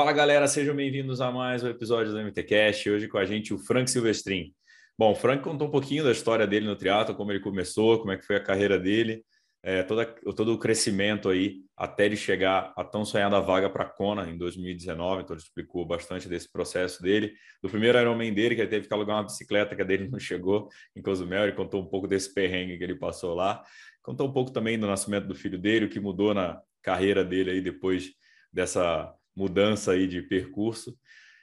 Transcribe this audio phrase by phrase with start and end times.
[0.00, 2.88] Fala galera, sejam bem-vindos a mais um episódio do MTCast.
[2.88, 4.50] Hoje com a gente o Frank Silvestrin.
[4.98, 8.10] Bom, o Frank contou um pouquinho da história dele no triatlo, como ele começou, como
[8.10, 9.22] é que foi a carreira dele,
[9.62, 13.88] é, toda, todo o crescimento aí até ele chegar a tão sonhada vaga para a
[13.90, 15.20] Kona em 2019.
[15.20, 18.94] Então ele explicou bastante desse processo dele, do primeiro Ironman dele, que ele teve que
[18.94, 21.42] alugar uma bicicleta que a dele não chegou em Cozumel.
[21.42, 23.62] Ele contou um pouco desse perrengue que ele passou lá,
[24.02, 27.50] contou um pouco também do nascimento do filho dele, o que mudou na carreira dele
[27.50, 28.12] aí depois
[28.50, 30.94] dessa mudança aí de percurso.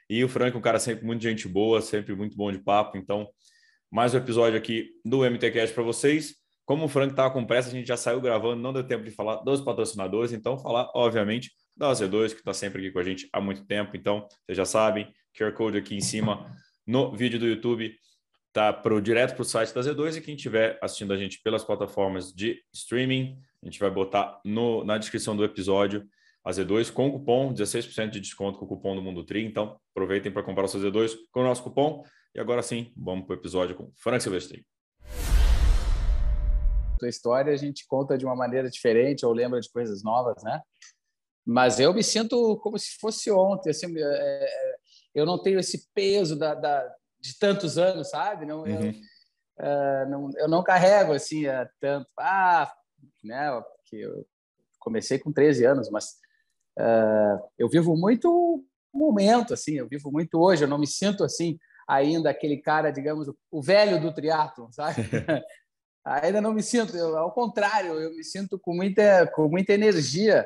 [0.07, 2.95] E o Frank, um cara sempre muito gente boa, sempre muito bom de papo.
[2.95, 3.27] Então,
[3.89, 6.35] mais um episódio aqui do MTCast para vocês.
[6.63, 9.09] Como o Frank estava com pressa, a gente já saiu gravando, não deu tempo de
[9.09, 13.27] falar dos patrocinadores, então falar, obviamente, da Z2, que está sempre aqui com a gente
[13.33, 13.97] há muito tempo.
[13.97, 17.95] Então, vocês já sabem, QR Code aqui em cima no vídeo do YouTube
[18.53, 21.63] tá pro, direto para o site da Z2 e quem estiver assistindo a gente pelas
[21.63, 26.07] plataformas de streaming, a gente vai botar no, na descrição do episódio
[26.47, 29.43] a Z2 com cupom, 16% de desconto com o cupom do Mundo Tri.
[29.43, 32.05] Então, aproveitem para comprar o seu Z2 com o nosso cupom.
[32.33, 34.65] E agora sim, vamos para o episódio com Frank Silvestri.
[37.03, 40.61] A história a gente conta de uma maneira diferente ou lembra de coisas novas, né?
[41.45, 43.71] Mas eu me sinto como se fosse ontem.
[43.71, 44.75] Assim, é, é,
[45.15, 48.45] eu não tenho esse peso da, da de tantos anos, sabe?
[48.45, 48.67] Não, uhum.
[48.69, 48.91] eu,
[49.65, 52.07] uh, não, eu não carrego assim uh, tanto.
[52.17, 52.71] Ah,
[53.21, 53.51] né?
[53.81, 54.25] Porque eu
[54.79, 56.25] comecei com 13 anos, mas
[57.57, 62.29] eu vivo muito momento, assim, eu vivo muito hoje, eu não me sinto assim ainda
[62.29, 64.97] aquele cara, digamos, o velho do triatlo, sabe?
[66.03, 70.45] ainda não me sinto, eu, ao contrário, eu me sinto com muita, com muita energia,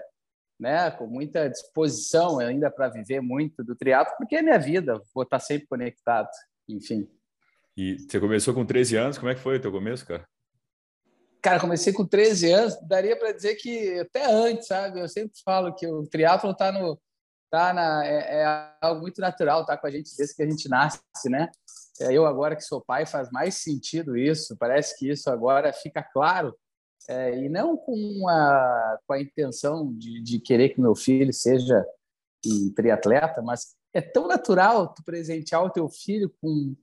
[0.59, 0.91] né?
[0.91, 5.39] com muita disposição ainda para viver muito do triatlo, porque é minha vida, vou estar
[5.39, 6.29] sempre conectado,
[6.69, 7.09] enfim.
[7.75, 10.27] E você começou com 13 anos, como é que foi o teu começo, cara?
[11.41, 14.99] Cara, comecei com 13 anos, daria para dizer que até antes, sabe?
[14.99, 16.99] Eu sempre falo que o triatlo está no
[17.49, 20.69] tá na é, é, algo muito natural, tá com a gente desde que a gente
[20.69, 21.49] nasce, né?
[21.99, 24.55] É, eu agora que sou pai faz mais sentido isso.
[24.57, 26.55] Parece que isso agora fica claro
[27.09, 31.85] é, e não com a com a intenção de, de querer que meu filho seja
[32.45, 36.75] um triatleta, mas é tão natural tu presentear o teu filho com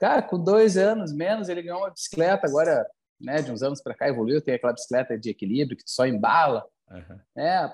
[0.00, 2.86] cara com dois anos menos ele ganhou uma bicicleta agora
[3.20, 6.66] né, de uns anos para cá evoluiu, tem aquela bicicleta de equilíbrio que só embala,
[6.90, 7.18] uhum.
[7.36, 7.72] né,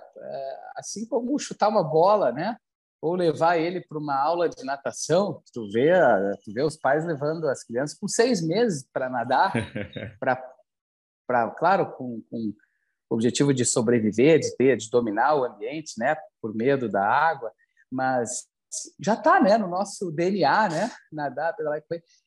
[0.76, 2.56] assim como chutar uma bola, né,
[3.00, 5.90] ou levar ele para uma aula de natação, tu vê,
[6.44, 9.52] tu vê os pais levando as crianças com seis meses para nadar,
[10.20, 12.52] para, claro, com, com
[13.10, 17.50] o objetivo de sobreviver, de ter, de dominar o ambiente, né, por medo da água,
[17.90, 18.48] mas
[19.00, 21.82] já está, né, no nosso DNA, né, nadar, pedalar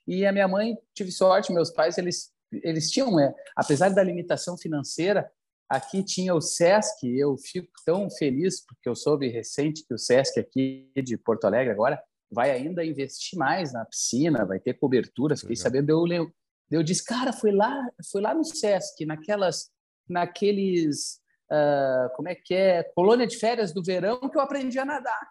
[0.07, 2.33] e a minha mãe tive sorte, meus pais eles
[2.64, 5.30] eles tinham, é, apesar da limitação financeira,
[5.69, 10.40] aqui tinha o SESC, eu fico tão feliz porque eu soube recente que o SESC
[10.40, 15.56] aqui de Porto Alegre agora vai ainda investir mais na piscina, vai ter cobertura, fiquei
[15.56, 15.63] Legal.
[15.63, 16.31] sabendo, eu,
[16.72, 19.69] eu disse, cara, foi lá, foi lá no SESC, naquelas,
[20.09, 21.19] naqueles,
[21.52, 25.30] uh, como é que é, colônia de férias do verão que eu aprendi a nadar.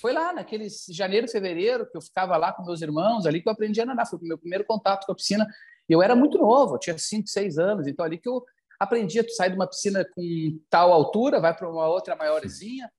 [0.00, 3.52] Foi lá, naqueles janeiro, fevereiro, que eu ficava lá com meus irmãos, ali que eu
[3.52, 4.06] aprendi a nadar.
[4.06, 5.46] Foi o meu primeiro contato com a piscina.
[5.88, 8.44] Eu era muito novo, eu tinha 5, 6 anos, então ali que eu
[8.78, 12.90] aprendi, tu sai de uma piscina com tal altura, vai para uma outra maiorzinha.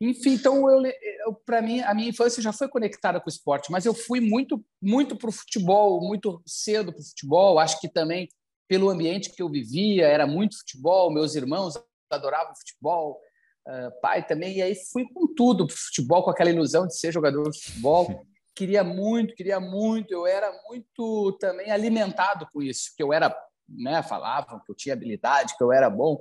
[0.00, 0.82] Enfim, então eu,
[1.26, 4.20] eu para mim a minha infância já foi conectada com o esporte, mas eu fui
[4.20, 7.58] muito muito para o futebol, muito cedo para o futebol.
[7.58, 8.28] Acho que também
[8.68, 11.10] pelo ambiente que eu vivia era muito futebol.
[11.10, 11.74] Meus irmãos
[12.10, 13.18] adoravam futebol,
[13.66, 14.58] uh, pai também.
[14.58, 18.26] E aí fui com tudo para futebol, com aquela ilusão de ser jogador de futebol
[18.56, 20.12] queria muito, queria muito.
[20.12, 23.36] Eu era muito também alimentado com isso, que eu era,
[23.68, 26.18] né, falavam que eu tinha habilidade, que eu era bom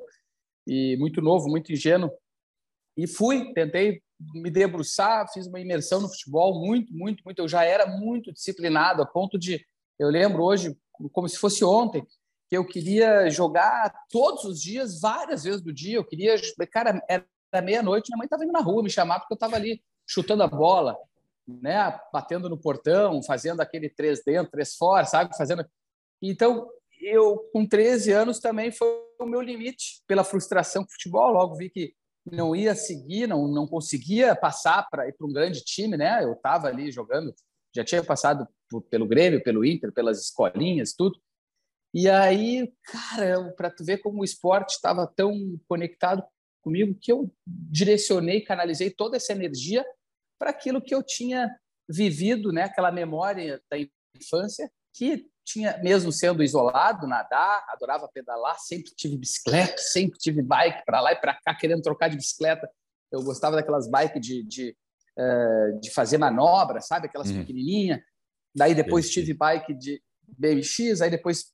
[0.67, 2.11] e muito novo, muito ingênuo.
[2.97, 4.01] E fui, tentei
[4.33, 7.39] me debruçar, fiz uma imersão no futebol muito, muito, muito.
[7.39, 9.65] Eu já era muito disciplinado a ponto de,
[9.97, 10.77] eu lembro hoje
[11.11, 12.05] como se fosse ontem,
[12.49, 15.97] que eu queria jogar todos os dias, várias vezes do dia.
[15.97, 16.35] Eu queria,
[16.71, 17.25] cara, era
[17.61, 20.47] meia-noite, minha mãe estava indo na rua me chamar porque eu estava ali chutando a
[20.47, 20.95] bola,
[21.47, 25.35] né, batendo no portão, fazendo aquele três dentro, três fora, sabe?
[25.37, 25.65] Fazendo.
[26.21, 26.67] Então,
[27.01, 28.87] eu com 13 anos também foi
[29.19, 31.93] o meu limite pela frustração com o futebol, logo vi que
[32.29, 36.23] não ia seguir, não não conseguia passar para ir para um grande time, né?
[36.23, 37.33] Eu estava ali jogando,
[37.75, 41.19] já tinha passado por, pelo Grêmio, pelo Inter, pelas escolinhas, tudo.
[41.93, 46.23] E aí, cara, para tu ver como o esporte estava tão conectado
[46.61, 49.85] comigo que eu direcionei, canalizei toda essa energia
[50.37, 51.49] para aquilo que eu tinha
[51.89, 52.63] vivido, né?
[52.63, 53.77] Aquela memória da
[54.15, 60.83] infância que tinha, mesmo sendo isolado, nadar, adorava pedalar, sempre tive bicicleta, sempre tive bike
[60.85, 62.69] para lá e para cá, querendo trocar de bicicleta.
[63.11, 64.77] Eu gostava daquelas bikes de, de,
[65.17, 67.07] uh, de fazer manobra, sabe?
[67.07, 67.39] Aquelas uhum.
[67.39, 67.99] pequenininhas.
[68.55, 71.53] Daí depois tive bike de BMX, aí depois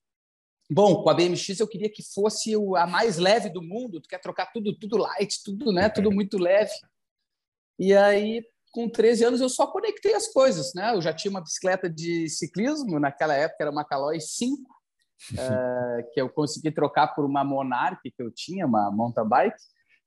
[0.74, 4.00] Bom, com a BMX eu queria que fosse a mais leve do mundo.
[4.00, 5.90] Tu quer trocar tudo, tudo light, tudo, né?
[5.90, 6.72] Tudo muito leve.
[7.78, 10.94] E aí com 13 anos eu só conectei as coisas, né?
[10.94, 16.22] Eu já tinha uma bicicleta de ciclismo, naquela época era uma Caloi 5, uh, que
[16.22, 19.58] eu consegui trocar por uma Monarch que eu tinha, uma mountain bike.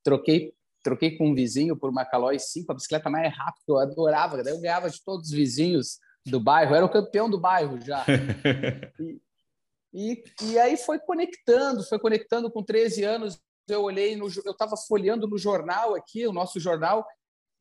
[0.03, 0.53] Troquei
[0.85, 4.53] troquei com um vizinho por uma Caloi 5, a bicicleta mais rápida, eu adorava, daí
[4.53, 8.05] eu ganhava de todos os vizinhos do bairro, era o campeão do bairro já.
[9.97, 14.51] E, e, e aí foi conectando, foi conectando com 13 anos, eu olhei, no, eu
[14.51, 17.07] estava folheando no jornal aqui, o nosso jornal,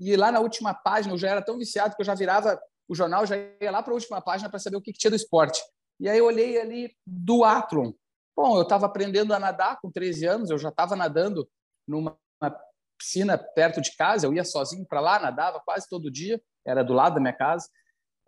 [0.01, 2.95] e lá na última página eu já era tão viciado que eu já virava o
[2.95, 5.17] jornal, já ia lá para a última página para saber o que, que, tinha do
[5.17, 5.63] esporte.
[6.01, 7.93] E aí eu olhei ali do Athlon.
[8.37, 11.49] Bom, eu estava aprendendo a nadar com 13 anos, eu já estava nadando
[11.87, 12.19] numa
[12.99, 16.93] piscina perto de casa, eu ia sozinho para lá, nadava quase todo dia, era do
[16.93, 17.69] lado da minha casa.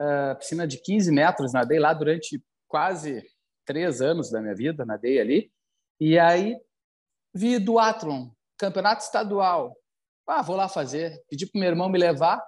[0.00, 3.24] Uh, piscina de 15 metros, nadei lá durante quase
[3.64, 5.50] três anos da minha vida, nadei ali.
[5.98, 6.56] E aí
[7.34, 9.74] vi do Athlon, campeonato estadual,
[10.26, 11.23] ah, vou lá fazer.
[11.28, 12.43] Pedi para o meu irmão me levar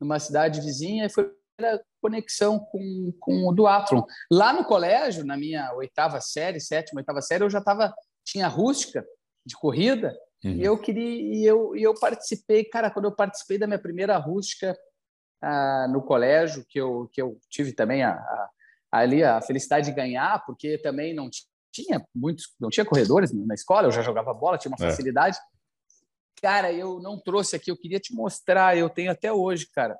[0.00, 1.30] numa cidade vizinha e foi
[1.60, 4.02] a conexão com, com o duatlon.
[4.30, 7.94] Lá no colégio, na minha oitava série, sétima, oitava série, eu já estava
[8.24, 9.04] tinha rústica
[9.44, 10.52] de corrida uhum.
[10.52, 14.16] e eu queria e eu, e eu participei, cara, quando eu participei da minha primeira
[14.16, 14.76] rústica
[15.42, 18.50] ah, no colégio, que eu que eu tive também a, a,
[18.92, 21.28] ali a felicidade de ganhar, porque também não
[21.72, 25.32] tinha muitos, não tinha corredores na escola, eu já jogava bola, tinha uma é.
[26.42, 29.96] Cara, eu não trouxe aqui, eu queria te mostrar, eu tenho até hoje, cara.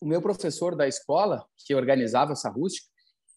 [0.00, 2.88] O meu professor da escola, que organizava essa rústica,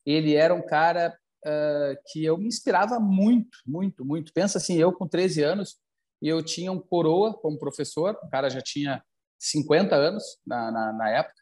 [0.03, 4.33] ele era um cara uh, que eu me inspirava muito, muito, muito.
[4.33, 5.77] Pensa assim, eu com 13 anos,
[6.19, 9.03] e eu tinha um coroa como professor, o cara já tinha
[9.37, 11.35] 50 anos na, na, na época,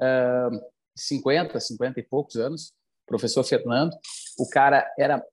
[0.00, 0.60] uh,
[0.96, 2.72] 50, 50 e poucos anos,
[3.04, 3.96] professor Fernando.
[4.38, 5.24] O cara era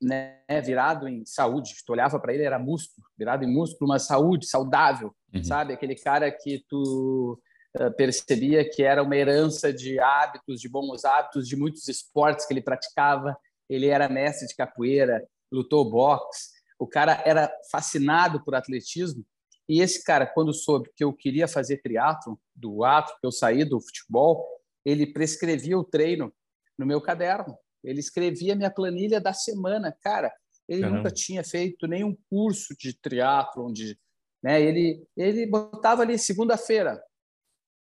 [0.00, 1.74] né, virado em saúde.
[1.86, 5.42] Tu olhava para ele, era músculo, virado em músculo, mas saúde, saudável, uhum.
[5.42, 5.72] sabe?
[5.72, 7.40] Aquele cara que tu
[7.78, 12.52] uh, percebia que era uma herança de hábitos, de bons hábitos, de muitos esportes que
[12.52, 13.36] ele praticava.
[13.68, 16.52] Ele era mestre de capoeira, lutou boxe.
[16.78, 19.24] O cara era fascinado por atletismo.
[19.68, 23.64] E esse cara, quando soube que eu queria fazer triatlo, do ato que eu saí
[23.64, 24.46] do futebol,
[24.84, 26.32] ele prescrevia o treino
[26.78, 27.56] no meu caderno.
[27.84, 29.96] Ele escrevia minha planilha da semana.
[30.00, 30.32] Cara,
[30.68, 30.98] ele Caramba.
[30.98, 33.98] nunca tinha feito nenhum curso de triatlon, de,
[34.42, 34.60] né?
[34.60, 37.02] Ele ele botava ali segunda-feira,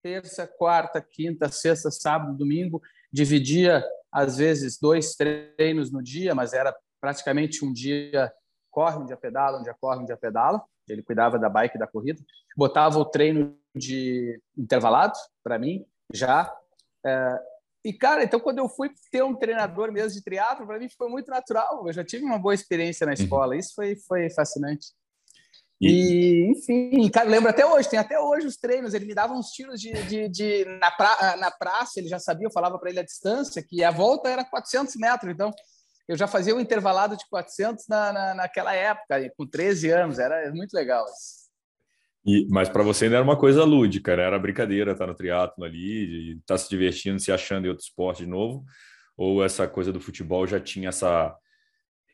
[0.02, 2.81] terça, quarta, quinta, sexta, sábado, domingo,
[3.12, 8.32] dividia às vezes dois treinos no dia, mas era praticamente um dia
[8.70, 10.62] corre, um dia pedala, um dia corre, um dia pedala.
[10.88, 12.22] Ele cuidava da bike da corrida.
[12.56, 16.54] Botava o treino de intervalado para mim já.
[17.04, 17.40] É,
[17.86, 21.08] e, cara, então quando eu fui ter um treinador mesmo de triatlo, para mim foi
[21.08, 21.87] muito natural.
[21.87, 23.22] Eu já tive uma boa experiência na uhum.
[23.22, 23.56] escola.
[23.56, 24.88] Isso foi, foi fascinante.
[25.80, 26.50] E...
[26.50, 28.92] enfim, cara, lembro até hoje, tem até hoje os treinos.
[28.92, 32.49] Ele me dava uns tiros de, de, de na, pra, na praça, ele já sabia,
[32.49, 35.32] eu falava para ele a distância, que a volta era 400 metros.
[35.32, 35.52] Então,
[36.08, 40.52] eu já fazia um intervalado de 400 na, na, naquela época, com 13 anos, era
[40.52, 41.04] muito legal.
[41.04, 41.45] Isso.
[42.26, 44.25] E, mas para você ainda era uma coisa lúdica, né?
[44.25, 47.85] Era brincadeira estar tá no triatlo ali, estar tá se divertindo, se achando em outro
[47.85, 48.64] esporte de novo?
[49.16, 51.37] Ou essa coisa do futebol já tinha essa,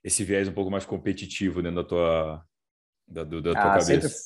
[0.04, 2.44] esse viés um pouco mais competitivo dentro da tua,
[3.08, 4.08] da, da tua ah, cabeça?
[4.08, 4.18] Sempre,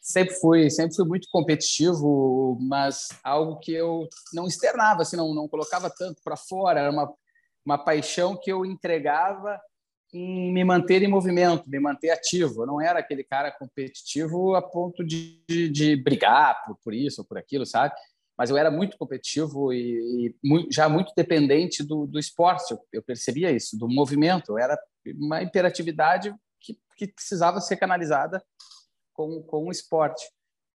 [0.00, 5.48] sempre fui, sempre fui muito competitivo, mas algo que eu não externava, assim, não, não
[5.48, 7.08] colocava tanto para fora, era uma,
[7.64, 9.60] uma paixão que eu entregava
[10.14, 12.62] em me manter em movimento, me manter ativo.
[12.62, 17.22] Eu não era aquele cara competitivo a ponto de, de, de brigar por, por, isso
[17.22, 17.94] ou por aquilo, sabe?
[18.38, 22.72] Mas eu era muito competitivo e, e muito, já muito dependente do, do esporte.
[22.72, 24.52] Eu, eu, percebia isso, do movimento.
[24.52, 24.78] Eu era
[25.16, 28.42] uma imperatividade que, que precisava ser canalizada
[29.12, 30.24] com, com o esporte.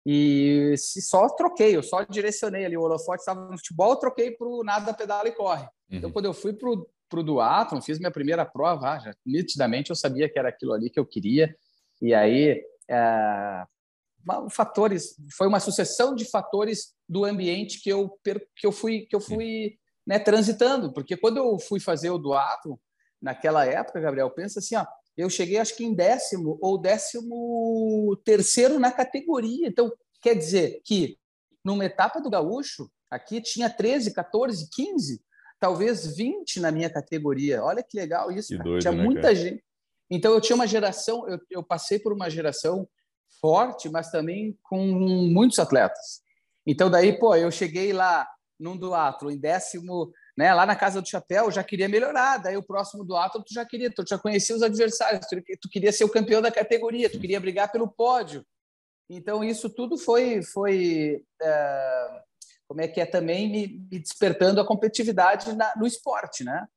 [0.04, 2.76] E se só troquei, eu só direcionei ali.
[2.76, 5.62] O holofote estava no futebol, eu troquei para o nada, pedala e corre.
[5.62, 5.98] Então, uhum.
[5.98, 9.14] Então, quando eu fui para o para o duatlon, fiz minha primeira prova, ah, já,
[9.24, 11.54] nitidamente eu sabia que era aquilo ali que eu queria.
[12.00, 13.64] E aí, é,
[14.50, 18.10] fatores, foi uma sucessão de fatores do ambiente que eu
[18.56, 22.78] que eu fui que eu fui né, transitando, porque quando eu fui fazer o duato
[23.20, 24.86] naquela época, Gabriel, pensa assim, ó,
[25.16, 29.66] eu cheguei acho que em décimo ou décimo terceiro na categoria.
[29.66, 31.18] Então, quer dizer que
[31.64, 35.20] numa etapa do gaúcho, aqui tinha 13, 14, 15,
[35.58, 37.62] talvez 20 na minha categoria.
[37.62, 38.56] Olha que legal isso.
[38.56, 39.34] Que doido, tinha né, muita cara?
[39.34, 39.64] gente.
[40.10, 42.88] Então eu tinha uma geração, eu, eu passei por uma geração
[43.40, 46.22] forte, mas também com muitos atletas.
[46.66, 51.08] Então daí, pô, eu cheguei lá num duatlo em décimo, né, lá na casa do
[51.08, 52.38] chapéu, já queria melhorar.
[52.38, 55.92] Daí o próximo duatlo tu já queria, tu já conhecia os adversários, tu, tu queria
[55.92, 58.44] ser o campeão da categoria, tu queria brigar pelo pódio.
[59.10, 62.22] Então isso tudo foi foi é,
[62.68, 66.68] como é que é também me, me despertando a competitividade na, no esporte, né?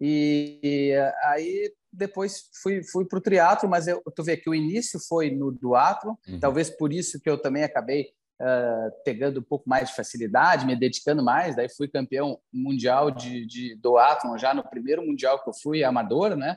[0.00, 0.94] E, e
[1.24, 5.30] aí depois fui, fui para o triatlo, mas eu, tu vê que o início foi
[5.30, 6.38] no duatlo, uhum.
[6.38, 10.76] talvez por isso que eu também acabei uh, pegando um pouco mais de facilidade, me
[10.76, 15.54] dedicando mais, daí fui campeão mundial de, de duatlo já no primeiro mundial que eu
[15.54, 16.56] fui amador, né?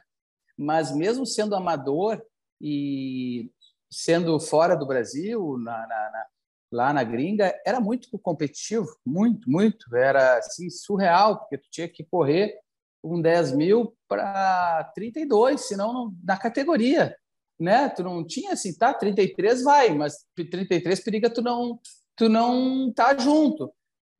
[0.57, 2.21] Mas mesmo sendo amador
[2.61, 3.49] e
[3.91, 6.25] sendo fora do Brasil, na, na, na,
[6.73, 12.03] lá na gringa, era muito competitivo, muito, muito, era assim surreal, porque tu tinha que
[12.03, 12.57] correr
[13.03, 17.15] um 10 mil para 32, senão na categoria,
[17.59, 17.89] né?
[17.89, 21.79] Tu não tinha assim, tá, 33 vai, mas 33 periga tu não
[22.15, 23.71] tu não tá junto.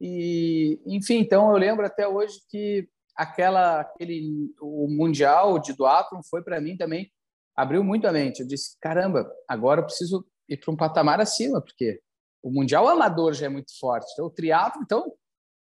[0.02, 6.44] E enfim, então eu lembro até hoje que aquela aquele o mundial de duathlon foi
[6.44, 7.12] para mim também
[7.56, 8.42] abriu muito a mente.
[8.42, 12.02] Eu disse, caramba, agora eu preciso ir para um patamar acima, porque
[12.44, 14.12] o mundial amador já é muito forte.
[14.14, 15.12] Então o triatlo, então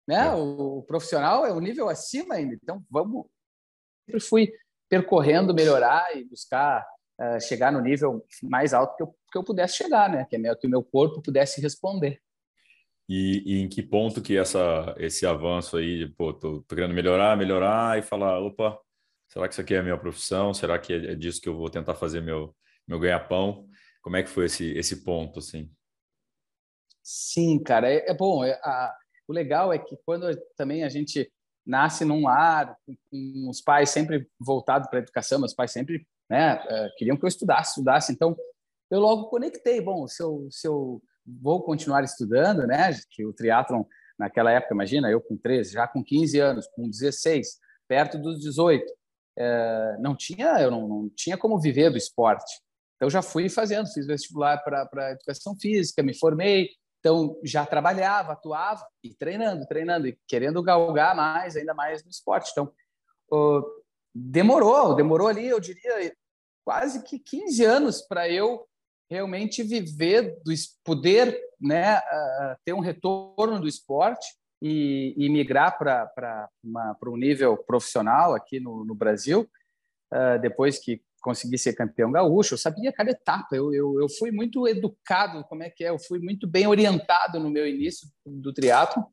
[0.07, 0.27] né?
[0.27, 0.31] É.
[0.33, 2.57] O, o, profissional é um nível acima ainda.
[2.61, 3.25] Então, vamos.
[4.05, 4.53] Sempre fui
[4.89, 6.85] percorrendo, melhorar e buscar
[7.19, 10.25] uh, chegar no nível mais alto que eu, que eu pudesse chegar, né?
[10.29, 12.21] Que, é meu, que o meu corpo pudesse responder.
[13.07, 17.37] E, e, em que ponto que essa, esse avanço aí, pô, tô, tô querendo melhorar,
[17.37, 18.79] melhorar e falar, opa,
[19.27, 20.53] será que isso aqui é a minha profissão?
[20.53, 22.55] Será que é, é disso que eu vou tentar fazer meu,
[22.87, 23.67] meu ganha-pão?
[24.01, 25.69] Como é que foi esse, esse ponto, assim?
[27.03, 28.43] Sim, cara, é, é bom.
[28.43, 28.95] É, a,
[29.27, 31.31] o legal é que quando também a gente
[31.65, 32.77] nasce num lar,
[33.09, 37.23] com os pais sempre voltados para a educação, meus pais sempre né, eh, queriam que
[37.23, 38.11] eu estudasse, estudasse.
[38.11, 38.35] Então,
[38.89, 39.79] eu logo conectei.
[39.81, 43.83] Bom, se eu, se eu vou continuar estudando, né, que o triatlon
[44.17, 48.83] naquela época, imagina, eu com 13, já com 15 anos, com 16, perto dos 18,
[49.37, 52.61] é, eh, não tinha, eu não, não tinha como viver do esporte.
[52.95, 56.69] Então, já fui fazendo, fiz vestibular para educação física, me formei,
[57.03, 62.49] então, já trabalhava, atuava e treinando, treinando e querendo galgar mais, ainda mais no esporte.
[62.49, 62.73] Então,
[64.15, 66.15] demorou, demorou ali, eu diria,
[66.63, 68.65] quase que 15 anos para eu
[69.11, 71.99] realmente viver, do poder né,
[72.63, 74.25] ter um retorno do esporte
[74.61, 76.49] e, e migrar para
[77.05, 79.41] um nível profissional aqui no, no Brasil,
[80.13, 84.29] uh, depois que consegui ser campeão gaúcho, eu sabia cada etapa, eu, eu, eu fui
[84.29, 88.53] muito educado, como é que é, eu fui muito bem orientado no meu início do
[88.53, 89.05] triatlo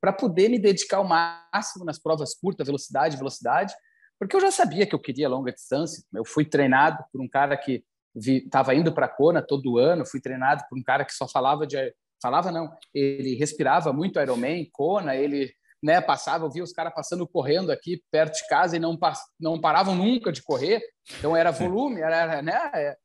[0.00, 3.74] para poder me dedicar ao máximo nas provas curtas, velocidade, velocidade,
[4.18, 7.56] porque eu já sabia que eu queria longa distância, eu fui treinado por um cara
[7.56, 7.84] que
[8.16, 11.76] estava indo para Kona todo ano, fui treinado por um cara que só falava de
[12.22, 15.52] falava não, ele respirava muito Ironman, Kona, ele
[15.86, 18.98] né, passava, eu via os caras passando correndo aqui perto de casa e não,
[19.38, 20.82] não paravam nunca de correr,
[21.16, 22.96] então era volume, era, né, é,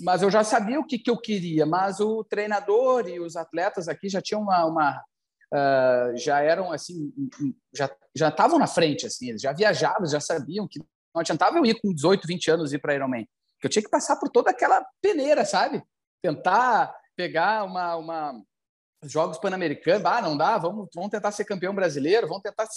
[0.00, 3.86] mas eu já sabia o que, que eu queria, mas o treinador e os atletas
[3.86, 5.04] aqui já tinham uma, uma
[5.54, 7.12] uh, já eram assim,
[7.72, 10.80] já já estavam na frente assim, eles já viajavam, já sabiam que
[11.14, 13.24] não adiantava eu ir com 18, 20 anos ir para Ironman,
[13.60, 15.80] que eu tinha que passar por toda aquela peneira, sabe?
[16.20, 18.42] Tentar pegar uma, uma
[19.02, 22.68] Jogos Pan-Americanos, ah, não dá, vamos, vamos tentar ser campeão brasileiro, vamos tentar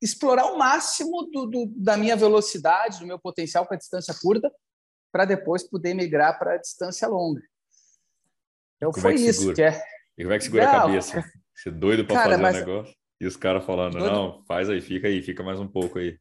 [0.00, 4.52] explorar o máximo do, do da minha velocidade, do meu potencial para a distância curta,
[5.10, 7.42] para depois poder migrar para a distância longa.
[8.76, 9.54] Então como foi é que isso.
[9.54, 9.82] Que é...
[10.18, 11.24] E como é que segura não, a cabeça?
[11.54, 12.56] Você é doido para fazer o mas...
[12.56, 12.94] um negócio?
[13.20, 14.12] E os caras falando, doido...
[14.12, 16.18] não, faz aí, fica aí, fica mais um pouco aí.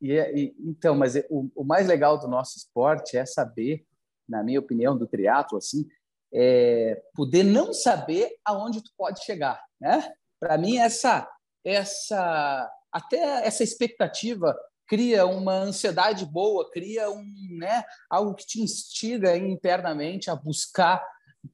[0.00, 3.84] E, é, e então, mas é, o, o mais legal do nosso esporte é saber,
[4.28, 5.88] na minha opinião, do triatlo, assim,
[6.32, 10.12] é, poder não saber aonde tu pode chegar, né?
[10.38, 11.28] Para mim essa
[11.64, 14.56] essa até essa expectativa
[14.90, 17.24] cria uma ansiedade boa, cria um,
[17.60, 21.00] né, algo que te instiga internamente a buscar,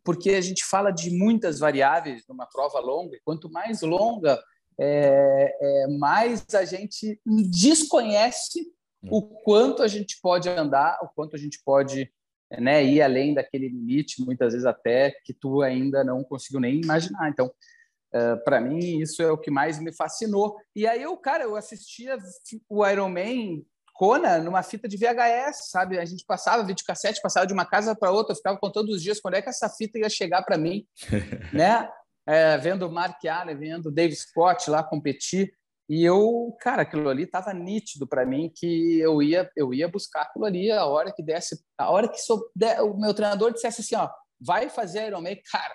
[0.02, 4.42] porque a gente fala de muitas variáveis numa prova longa, e quanto mais longa,
[4.80, 8.72] é, é, mais a gente desconhece
[9.10, 12.10] o quanto a gente pode andar, o quanto a gente pode
[12.50, 17.28] né, ir além daquele limite, muitas vezes até que tu ainda não conseguiu nem imaginar.
[17.28, 20.56] Então, uh, para mim, isso é o que mais me fascinou.
[20.74, 22.16] E aí, eu, cara, eu assistia
[22.68, 23.62] o Iron Man
[23.96, 25.98] Kona numa fita de VHS, sabe?
[25.98, 29.34] A gente passava videocassete, passava de uma casa para outra, ficava contando os dias quando
[29.34, 30.86] é que essa fita ia chegar para mim,
[31.52, 31.88] né?
[32.28, 35.52] É, vendo o Mark Allen, vendo o Dave Scott lá competir.
[35.88, 40.22] E eu, cara, aquilo ali estava nítido para mim que eu ia, eu ia buscar
[40.22, 42.50] aquilo ali a hora que desse, a hora que sou,
[42.82, 45.74] o meu treinador dissesse assim, ó, vai fazer Ironman, cara,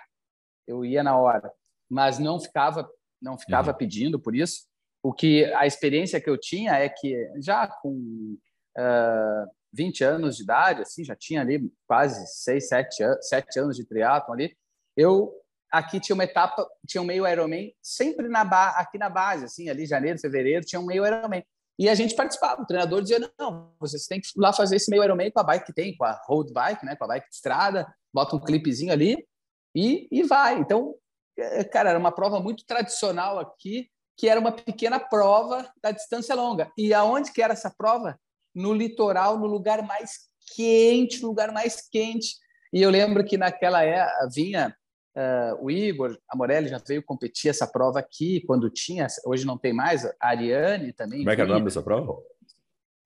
[0.66, 1.50] eu ia na hora,
[1.90, 2.88] mas não ficava,
[3.20, 3.76] não ficava uhum.
[3.76, 4.66] pedindo por isso.
[5.02, 8.36] O que a experiência que eu tinha é que já com
[8.78, 13.86] uh, 20 anos de idade, assim, já tinha ali quase 6, 7, 7 anos de
[13.86, 14.56] triatlon ali,
[14.96, 15.32] eu
[15.72, 18.42] aqui tinha uma etapa, tinha um meio Ironman, sempre na
[18.78, 21.42] aqui na base, assim, ali janeiro, fevereiro, tinha um meio Ironman.
[21.78, 24.90] E a gente participava, o treinador dizia, não, vocês têm que ir lá fazer esse
[24.90, 27.28] meio Ironman com a bike que tem, com a road bike, né, com a bike
[27.28, 29.26] de estrada, bota um clipezinho ali
[29.74, 30.58] e, e vai.
[30.58, 30.94] Então,
[31.38, 33.88] é, cara, era uma prova muito tradicional aqui,
[34.18, 36.70] que era uma pequena prova da distância longa.
[36.76, 38.20] E aonde que era essa prova?
[38.54, 42.36] No litoral, no lugar mais quente, no lugar mais quente.
[42.70, 44.76] E eu lembro que naquela época vinha
[45.14, 49.58] Uh, o Igor a Morelli já veio competir essa prova aqui quando tinha, hoje não
[49.58, 51.18] tem mais, a Ariane também.
[51.18, 52.16] Como é que é o nome dessa prova?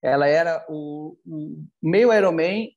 [0.01, 2.71] Ela era o, o meio Ironman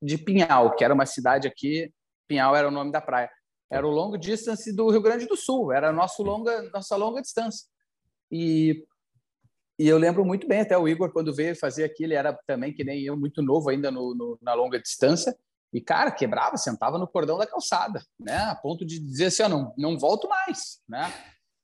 [0.00, 1.92] de Pinhal, que era uma cidade aqui,
[2.26, 3.30] Pinhal era o nome da praia.
[3.70, 7.66] Era o longo distance do Rio Grande do Sul, era nosso longa, nossa longa distância.
[8.30, 8.86] E,
[9.78, 12.72] e eu lembro muito bem, até o Igor, quando veio fazer aqui, ele era também,
[12.72, 15.36] que nem eu, muito novo ainda no, no na longa distância,
[15.74, 18.36] e, cara, quebrava, sentava no cordão da calçada, né?
[18.36, 21.12] A ponto de dizer assim, não, não volto mais, né?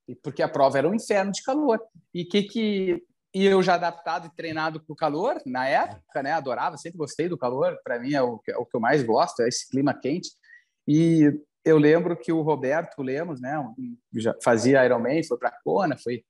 [0.09, 1.81] E porque a prova era um inferno de calor.
[2.12, 6.33] E que que e eu já adaptado e treinado para o calor na época, né?
[6.33, 7.79] Adorava, sempre gostei do calor.
[7.85, 10.31] Para mim é o, é o, que eu mais gosto, é esse clima quente.
[10.88, 11.33] E
[11.64, 13.55] eu lembro que o Roberto Lemos, né?
[14.17, 16.25] Já fazia Ironman, foi para Kona, foi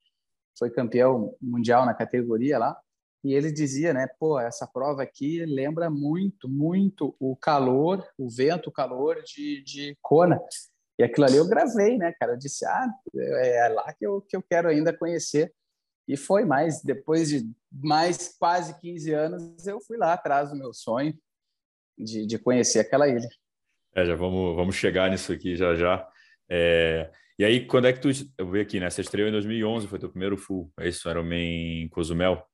[0.59, 2.77] foi campeão mundial na categoria lá
[3.23, 8.69] e ele dizia, né, pô, essa prova aqui lembra muito, muito o calor, o vento,
[8.69, 10.39] o calor de, de Kona.
[10.97, 12.33] E aquilo ali eu gravei, né, cara?
[12.33, 15.53] Eu disse, ah, é, é lá que eu, que eu quero ainda conhecer.
[16.07, 20.73] E foi mais, depois de mais quase 15 anos, eu fui lá atrás do meu
[20.73, 21.13] sonho
[21.97, 23.29] de, de conhecer aquela ilha.
[23.93, 26.07] É, já vamos, vamos chegar nisso aqui já já.
[26.49, 28.09] É, e aí, quando é que tu...
[28.37, 28.89] Eu vi aqui, né?
[28.89, 30.71] Você estreou em 2011, foi teu primeiro full.
[30.79, 32.45] É isso, era o Main Cozumel?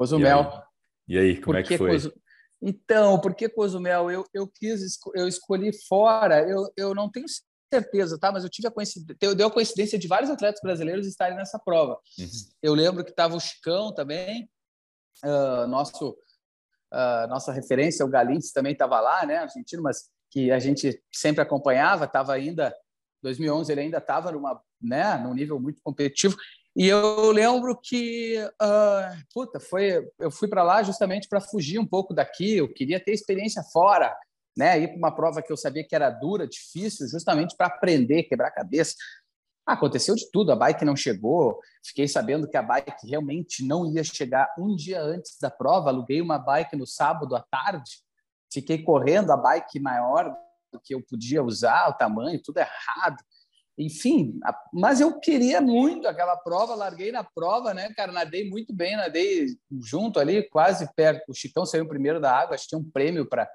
[0.00, 0.64] Cozumel.
[1.06, 1.90] E aí, e aí como é que, foi?
[1.90, 2.12] Cozu...
[2.62, 4.10] Então, por que Cozumel?
[4.10, 7.26] Eu, eu quis, eu escolhi fora, eu, eu não tenho
[7.72, 8.32] certeza, tá?
[8.32, 11.98] Mas eu tive a coincidência, deu a coincidência de vários atletas brasileiros estarem nessa prova.
[12.18, 12.26] Uhum.
[12.62, 14.48] Eu lembro que estava o Chicão também,
[15.22, 20.58] uh, nosso uh, nossa referência, o Galintz também estava lá, né, argentino, mas que a
[20.58, 22.74] gente sempre acompanhava, estava ainda
[23.22, 26.36] 2011 ele ainda estava numa, né, num nível muito competitivo.
[26.76, 31.86] E eu lembro que, uh, puta, foi, eu fui para lá justamente para fugir um
[31.86, 32.56] pouco daqui.
[32.56, 34.16] Eu queria ter experiência fora,
[34.56, 34.78] né?
[34.78, 38.48] Ir para uma prova que eu sabia que era dura, difícil, justamente para aprender, quebrar
[38.48, 38.94] a cabeça.
[39.66, 40.52] Ah, aconteceu de tudo.
[40.52, 41.58] A bike não chegou.
[41.84, 45.90] Fiquei sabendo que a bike realmente não ia chegar um dia antes da prova.
[45.90, 47.98] Aluguei uma bike no sábado à tarde.
[48.52, 50.32] Fiquei correndo a bike maior
[50.72, 53.16] do que eu podia usar, o tamanho, tudo errado
[53.78, 54.38] enfim,
[54.72, 59.46] mas eu queria muito aquela prova, larguei na prova, né, cara, nadei muito bem, nadei
[59.82, 63.28] junto ali, quase perto, o Chicão saiu primeiro da água, acho que tinha um prêmio
[63.28, 63.48] para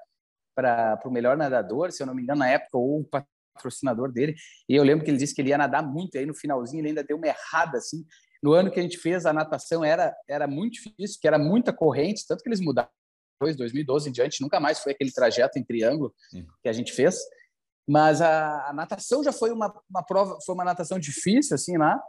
[0.54, 4.34] para o melhor nadador, se eu não me engano, na época, ou o patrocinador dele,
[4.66, 6.80] e eu lembro que ele disse que ele ia nadar muito, e aí no finalzinho
[6.80, 8.06] ele ainda deu uma errada, assim,
[8.42, 11.74] no ano que a gente fez a natação era, era muito difícil, que era muita
[11.74, 12.88] corrente, tanto que eles mudaram
[13.38, 16.14] depois, 2012 em diante, nunca mais foi aquele trajeto em triângulo
[16.62, 17.18] que a gente fez,
[17.86, 22.02] mas a, a, natação já foi uma, uma prova, foi uma natação difícil, assim, lá.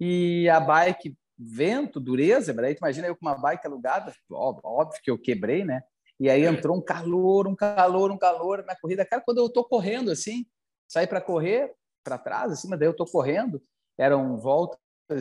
[0.00, 5.00] E a bike, vento, dureza, daí tu imagina eu com uma bike alugada, óbvio, óbvio
[5.02, 5.82] que eu quebrei, né?
[6.20, 9.06] E aí entrou um calor, um calor, um calor na corrida.
[9.06, 10.46] Cara, quando eu tô correndo, assim,
[10.88, 13.62] saí para correr para trás, assim, mas daí eu tô correndo,
[13.96, 14.78] eram voltas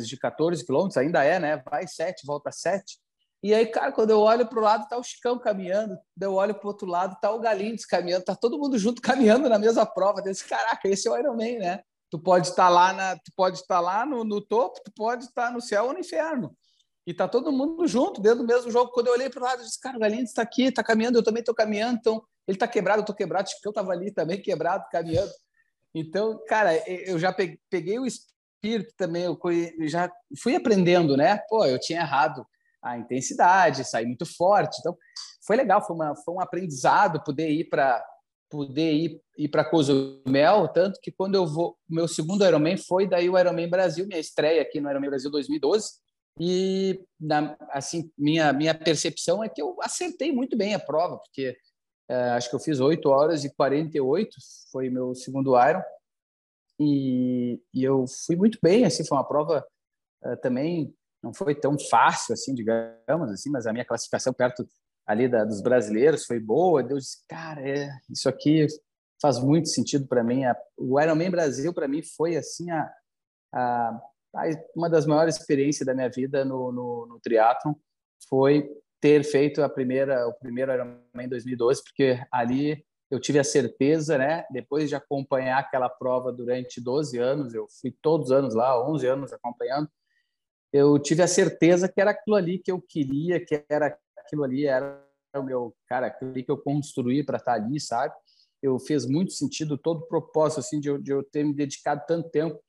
[0.07, 1.57] de 14 quilômetros, ainda é, né?
[1.69, 2.99] Vai 7, volta 7.
[3.43, 6.55] E aí, cara, quando eu olho para o lado, tá o Chicão caminhando, eu olho
[6.55, 9.85] para o outro lado, tá o Galindes caminhando, tá todo mundo junto caminhando na mesma
[9.85, 10.19] prova.
[10.19, 11.81] Eu disse, caraca, esse é o Ironman, né?
[12.09, 15.51] Tu pode estar lá, na, tu pode estar lá no, no topo, tu pode estar
[15.51, 16.55] no céu ou no inferno.
[17.05, 18.91] E tá todo mundo junto, dentro do mesmo jogo.
[18.91, 21.17] Quando eu olhei para o lado, eu disse, cara, o Galindes está aqui, está caminhando,
[21.17, 24.41] eu também estou caminhando, então ele está quebrado, eu estou quebrado, Chicão estava ali também
[24.41, 25.31] quebrado, caminhando.
[25.93, 27.33] Então, cara, eu já
[27.69, 29.39] peguei o espírito também, eu
[29.87, 31.37] já fui aprendendo, né?
[31.49, 32.45] Pô, eu tinha errado
[32.91, 34.77] a intensidade, sair muito forte.
[34.79, 34.95] Então,
[35.45, 38.03] foi legal, foi, uma, foi um aprendizado poder ir para
[38.49, 43.29] poder ir, ir para Cozumel, tanto que quando eu vou, meu segundo Ironman foi daí
[43.29, 45.95] o Ironman Brasil, minha estreia aqui no Ironman Brasil 2012,
[46.39, 51.57] e na, assim minha minha percepção é que eu acertei muito bem a prova, porque
[52.09, 54.37] é, acho que eu fiz 8 horas e 48,
[54.71, 55.81] foi meu segundo Iron,
[56.79, 59.65] e, e eu fui muito bem, assim, foi uma prova
[60.23, 64.67] é, também não foi tão fácil assim, digamos assim, mas a minha classificação perto
[65.05, 66.83] ali da, dos brasileiros foi boa.
[66.83, 68.67] Deus cara, é, isso aqui
[69.21, 70.43] faz muito sentido para mim.
[70.77, 72.91] O Ironman Brasil para mim foi assim a,
[73.53, 74.01] a,
[74.35, 74.43] a,
[74.75, 77.73] uma das maiores experiências da minha vida no, no, no triatlon
[78.29, 83.43] foi ter feito a primeira o primeiro Ironman em 2012, porque ali eu tive a
[83.43, 88.53] certeza, né, depois de acompanhar aquela prova durante 12 anos, eu fui todos os anos
[88.53, 89.89] lá, 11 anos acompanhando,
[90.71, 94.65] eu tive a certeza que era aquilo ali que eu queria, que era aquilo ali
[94.65, 95.01] era
[95.35, 98.13] o meu, cara, aquilo ali que eu construí para estar ali, sabe?
[98.61, 102.03] Eu fez muito sentido todo o propósito assim de eu, de eu ter me dedicado
[102.07, 102.59] tanto tempo.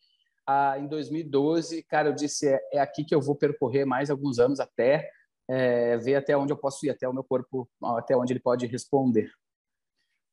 [0.46, 4.38] Ah, em 2012, cara, eu disse é, é, aqui que eu vou percorrer mais alguns
[4.38, 5.10] anos até
[5.48, 8.66] é, ver até onde eu posso ir, até o meu corpo, até onde ele pode
[8.66, 9.30] responder.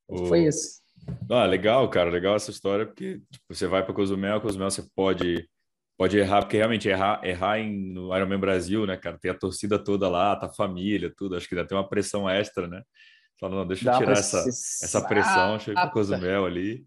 [0.07, 0.25] Oh.
[0.25, 0.81] Foi isso.
[1.29, 5.47] Ah, legal, cara, legal essa história, porque tipo, você vai para Cozumel, Cozumel você pode
[5.97, 9.17] pode errar, porque realmente errar, errar em, no Ironman Brasil, né, cara?
[9.17, 11.35] Tem a torcida toda lá, tá a família, tudo.
[11.35, 12.81] Acho que ainda tem uma pressão extra, né?
[13.39, 16.85] Falando, não, deixa eu tirar essa, essa pressão, chega com o Cozumel ali.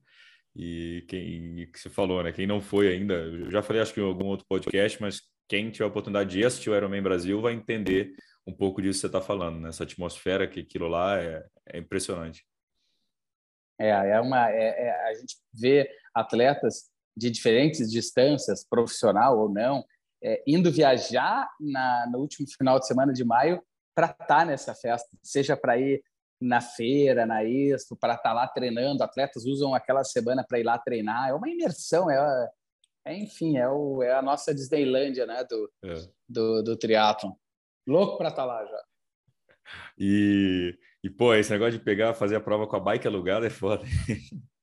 [0.57, 2.33] E quem que você falou, né?
[2.33, 5.71] Quem não foi ainda, eu já falei, acho que em algum outro podcast, mas quem
[5.71, 8.13] tiver a oportunidade de assistir o Ironman Brasil vai entender
[8.47, 9.69] um pouco disso que você está falando, né?
[9.69, 12.45] Essa atmosfera que aquilo lá é, é impressionante.
[13.79, 19.85] É, é uma, é, é, a gente vê atletas de diferentes distâncias, profissional ou não,
[20.23, 23.63] é, indo viajar na, no último final de semana de maio
[23.95, 26.03] para estar tá nessa festa, seja para ir
[26.41, 29.03] na feira, na Expo, para estar tá lá treinando.
[29.03, 31.29] Atletas usam aquela semana para ir lá treinar.
[31.29, 32.51] É uma imersão, é,
[33.05, 35.95] é enfim, é, o, é a nossa Disneylândia né, do, é.
[36.29, 37.33] do, do triatlon.
[37.87, 38.83] Louco para estar tá lá já.
[39.99, 43.51] E, e, pô, esse negócio de pegar, fazer a prova com a bike alugada é
[43.51, 43.85] foda.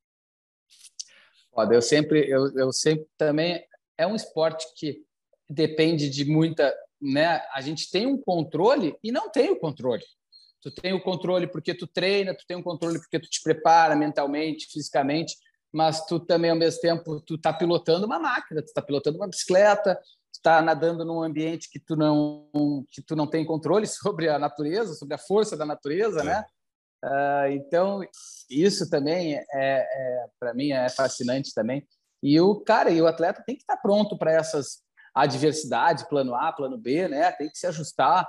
[1.55, 1.73] Foda.
[1.73, 3.65] Eu sempre, eu, eu sempre também
[3.97, 5.01] é um esporte que
[5.49, 7.41] depende de muita, né?
[7.53, 10.03] A gente tem um controle e não tem o controle.
[10.61, 13.95] Tu tem o controle porque tu treina, tu tem o controle porque tu te prepara
[13.95, 15.37] mentalmente, fisicamente,
[15.71, 19.27] mas tu também ao mesmo tempo tu tá pilotando uma máquina, tu tá pilotando uma
[19.27, 19.95] bicicleta,
[20.33, 22.49] tu tá nadando num ambiente que tu não
[22.91, 26.23] que tu não tem controle sobre a natureza, sobre a força da natureza, é.
[26.23, 26.45] né?
[27.05, 28.01] Uh, então,
[28.49, 31.87] isso também, é, é para mim, é fascinante também.
[32.23, 34.79] E o cara, e o atleta tem que estar pronto para essas
[35.13, 37.31] adversidades, plano A, plano B, né?
[37.33, 38.27] Tem que se ajustar.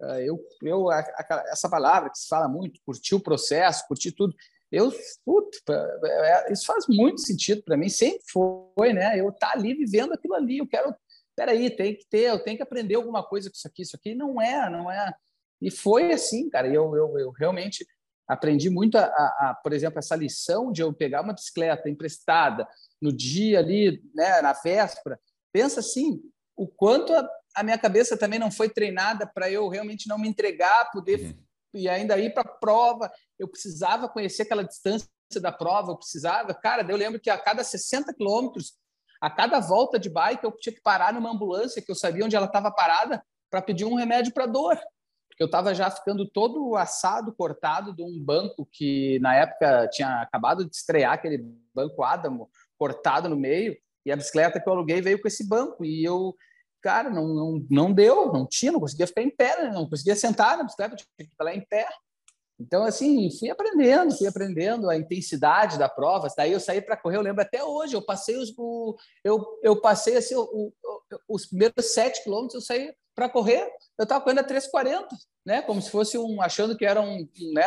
[0.00, 4.12] Uh, eu, eu a, a, essa palavra que se fala muito, curtir o processo, curtir
[4.12, 4.34] tudo.
[4.72, 4.90] Eu,
[5.24, 7.90] puto, é, isso faz muito sentido para mim.
[7.90, 9.20] Sempre foi, né?
[9.20, 10.58] Eu estar tá ali vivendo aquilo ali.
[10.58, 10.94] Eu quero,
[11.36, 13.82] peraí, tem que ter, eu tenho que aprender alguma coisa com isso aqui.
[13.82, 15.12] Isso aqui não é, não é.
[15.60, 16.68] E foi assim, cara.
[16.68, 17.86] Eu, eu, eu realmente
[18.28, 22.68] aprendi muito, a, a, por exemplo, essa lição de eu pegar uma bicicleta emprestada
[23.00, 25.18] no dia ali, né, na véspera.
[25.50, 26.20] Pensa assim,
[26.54, 30.28] o quanto a, a minha cabeça também não foi treinada para eu realmente não me
[30.28, 31.42] entregar, poder uhum.
[31.72, 33.10] e ainda ir para a prova.
[33.38, 35.08] Eu precisava conhecer aquela distância
[35.40, 36.52] da prova, eu precisava.
[36.52, 38.74] Cara, eu lembro que a cada 60 quilômetros,
[39.22, 42.36] a cada volta de bike, eu tinha que parar numa ambulância que eu sabia onde
[42.36, 44.78] ela estava parada para pedir um remédio para dor
[45.38, 50.64] eu estava já ficando todo assado, cortado de um banco que na época tinha acabado
[50.64, 51.38] de estrear aquele
[51.74, 55.84] banco Adamo, cortado no meio, e a bicicleta que eu aluguei veio com esse banco
[55.84, 56.34] e eu,
[56.82, 59.70] cara, não, não, não deu, não tinha, não conseguia ficar em pé, né?
[59.70, 61.86] não conseguia sentar na bicicleta, tinha que ficar lá em pé.
[62.60, 66.26] Então, assim, fui aprendendo, fui aprendendo a intensidade da prova.
[66.36, 69.80] Daí eu saí para correr, eu lembro até hoje, eu passei os, o, eu, eu
[69.80, 70.72] passei assim, o, o,
[71.28, 75.08] os primeiros sete quilômetros, eu saí para correr, eu estava correndo a 3,40,
[75.44, 75.60] né?
[75.62, 77.64] Como se fosse um, achando que era um, né?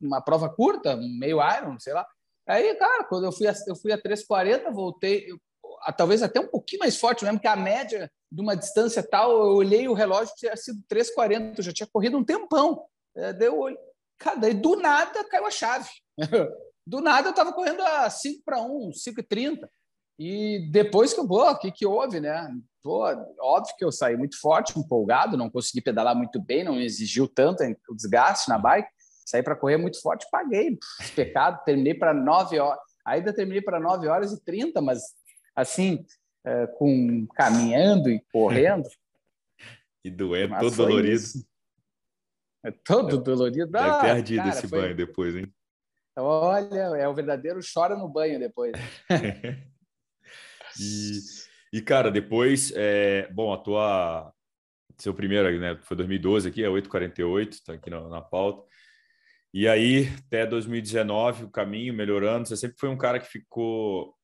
[0.00, 2.06] uma prova curta, um meio iron, sei lá.
[2.46, 5.36] Aí, cara, quando eu fui a, eu fui a 3,40, voltei, eu,
[5.82, 9.32] a, talvez até um pouquinho mais forte, mesmo que a média de uma distância tal,
[9.32, 12.86] eu olhei o relógio, tinha sido 3,40, eu já tinha corrido um tempão.
[13.16, 13.76] É, daí eu,
[14.18, 15.90] cara, daí do nada caiu a chave.
[16.86, 19.68] do nada eu estava correndo a 5 para 1, 5,30.
[20.18, 22.54] E depois que eu, pô, o que, que houve, né?
[22.82, 23.04] Pô,
[23.40, 27.62] óbvio que eu saí muito forte, empolgado, não consegui pedalar muito bem, não exigiu tanto
[27.88, 28.88] o desgaste na bike.
[29.24, 32.80] Saí para correr muito forte, paguei esse pecado, terminei para 9 horas.
[33.04, 35.00] Ainda terminei para 9 horas e 30, mas
[35.54, 36.04] assim,
[36.44, 38.88] é, com caminhando e correndo.
[40.04, 41.14] e doendo, todo dolorido.
[41.14, 41.46] Isso.
[42.64, 43.70] É todo dolorido.
[43.70, 44.80] Deve ter ah, ardido cara, esse foi...
[44.80, 45.52] banho depois, hein?
[46.16, 48.72] Olha, é o verdadeiro chora no banho depois.
[50.80, 51.18] e,
[51.72, 54.32] e, cara, depois, é, bom, a tua
[54.98, 58.64] seu primeiro, né, foi 2012 aqui, é 848, está aqui na, na pauta.
[59.52, 62.48] E aí, até 2019, o caminho melhorando.
[62.48, 64.14] Você sempre foi um cara que ficou.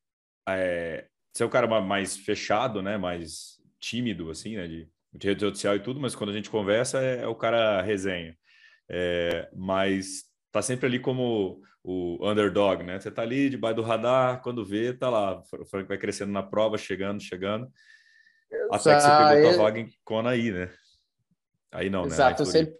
[0.48, 2.96] É, você é um cara mais fechado, né?
[2.96, 4.66] Mais tímido, assim, né?
[4.66, 7.82] De, de rede social e tudo, mas quando a gente conversa é, é o cara
[7.82, 8.36] resenha.
[8.88, 12.98] É, mas tá sempre ali como o underdog, né?
[12.98, 15.42] Você tá ali debaixo do radar, quando vê, tá lá.
[15.58, 17.70] O Frank vai crescendo na prova, chegando, chegando.
[18.70, 20.70] Até que você pegou tua vaga em Kona aí, né?
[21.72, 22.48] Aí não, Exato, né?
[22.48, 22.78] Exato,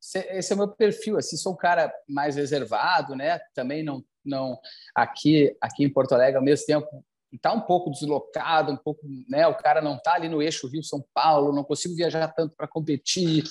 [0.00, 0.36] sempre...
[0.36, 3.40] esse é o meu perfil, assim, sou um cara mais reservado, né?
[3.54, 4.58] Também não, não
[4.94, 9.46] aqui, aqui em Porto Alegre, ao mesmo tempo, está um pouco deslocado, um pouco, né?
[9.46, 12.66] O cara não está ali no eixo Rio São Paulo, não consigo viajar tanto para
[12.66, 13.44] competir.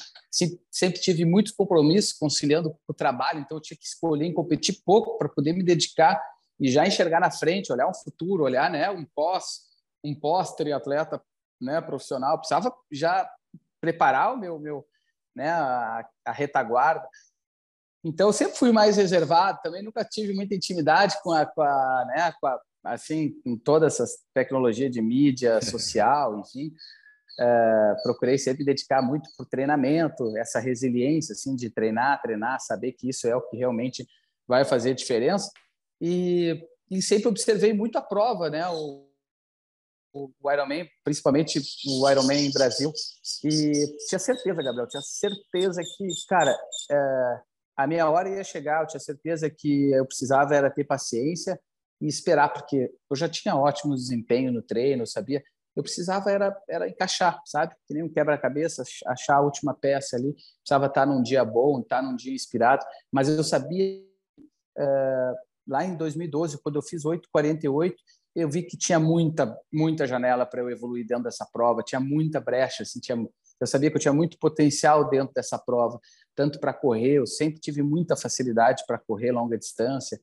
[0.72, 4.82] Sempre tive muitos compromissos conciliando com o trabalho, então eu tinha que escolher em competir
[4.84, 6.22] pouco para poder me dedicar
[6.60, 8.90] e já enxergar na frente, olhar um futuro, olhar, né?
[8.90, 9.62] Um pós,
[10.04, 11.22] um pós triatleta
[11.62, 13.30] né, profissional, precisava já
[13.80, 14.86] preparar o meu, meu
[15.36, 17.08] né, a, a retaguarda.
[18.04, 22.06] Então, eu sempre fui mais reservado, também nunca tive muita intimidade com a, com a,
[22.08, 26.72] né, com a assim, com toda essa tecnologia de mídia social, enfim.
[27.40, 32.94] É, procurei sempre dedicar muito para o treinamento, essa resiliência, assim, de treinar, treinar, saber
[32.94, 34.08] que isso é o que realmente
[34.48, 35.52] vai fazer diferença.
[36.02, 36.60] E,
[36.90, 38.68] e sempre observei muito a prova, né?
[38.70, 39.08] O,
[40.14, 42.92] o Ironman, principalmente o Ironman Brasil,
[43.44, 43.72] e
[44.08, 46.58] tinha certeza, Gabriel, tinha certeza que, cara,
[46.90, 47.42] é,
[47.76, 51.60] a minha hora ia chegar, eu tinha certeza que eu precisava era ter paciência
[52.02, 55.44] e esperar, porque eu já tinha ótimo desempenho no treino, eu sabia,
[55.76, 57.76] eu precisava era, era encaixar, sabe?
[57.88, 62.02] Que nem um quebra-cabeça, achar a última peça ali, precisava estar num dia bom, estar
[62.02, 64.04] num dia inspirado, mas eu sabia,
[64.78, 65.34] é,
[65.68, 67.94] lá em 2012, quando eu fiz 8,48,
[68.36, 72.40] eu vi que tinha muita, muita janela para eu evoluir dentro dessa prova, tinha muita
[72.40, 73.18] brecha, assim, tinha,
[73.60, 76.00] eu sabia que eu tinha muito potencial dentro dessa prova,
[76.36, 80.20] tanto para correr, eu sempre tive muita facilidade para correr longa distância,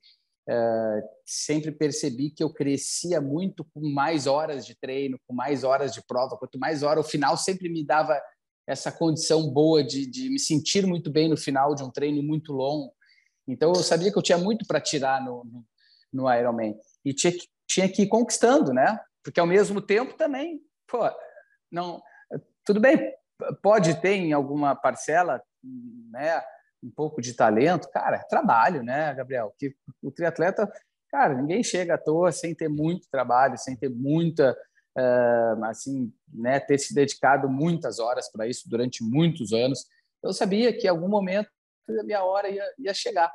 [1.24, 6.02] sempre percebi que eu crescia muito com mais horas de treino, com mais horas de
[6.07, 8.20] prova, quanto mais hora, o final sempre me dava
[8.66, 12.52] essa condição boa de, de me sentir muito bem no final de um treino muito
[12.52, 12.92] longo.
[13.46, 15.66] Então, eu sabia que eu tinha muito para tirar no, no,
[16.12, 16.74] no Ironman.
[17.04, 18.98] E tinha que tinha que ir conquistando, né?
[19.22, 21.00] Porque ao mesmo tempo também, pô,
[21.70, 22.02] não,
[22.64, 23.12] tudo bem,
[23.62, 25.42] pode ter em alguma parcela,
[26.11, 26.42] né,
[26.85, 29.55] um pouco de talento, cara, trabalho, né, Gabriel?
[29.59, 30.70] Que o triatleta,
[31.11, 34.57] cara, ninguém chega à toa sem ter muito trabalho, sem ter muita,
[34.97, 39.87] uh, assim, né, ter se dedicado muitas horas para isso durante muitos anos.
[40.23, 41.49] Eu sabia que em algum momento
[41.88, 43.33] a minha hora ia, ia chegar.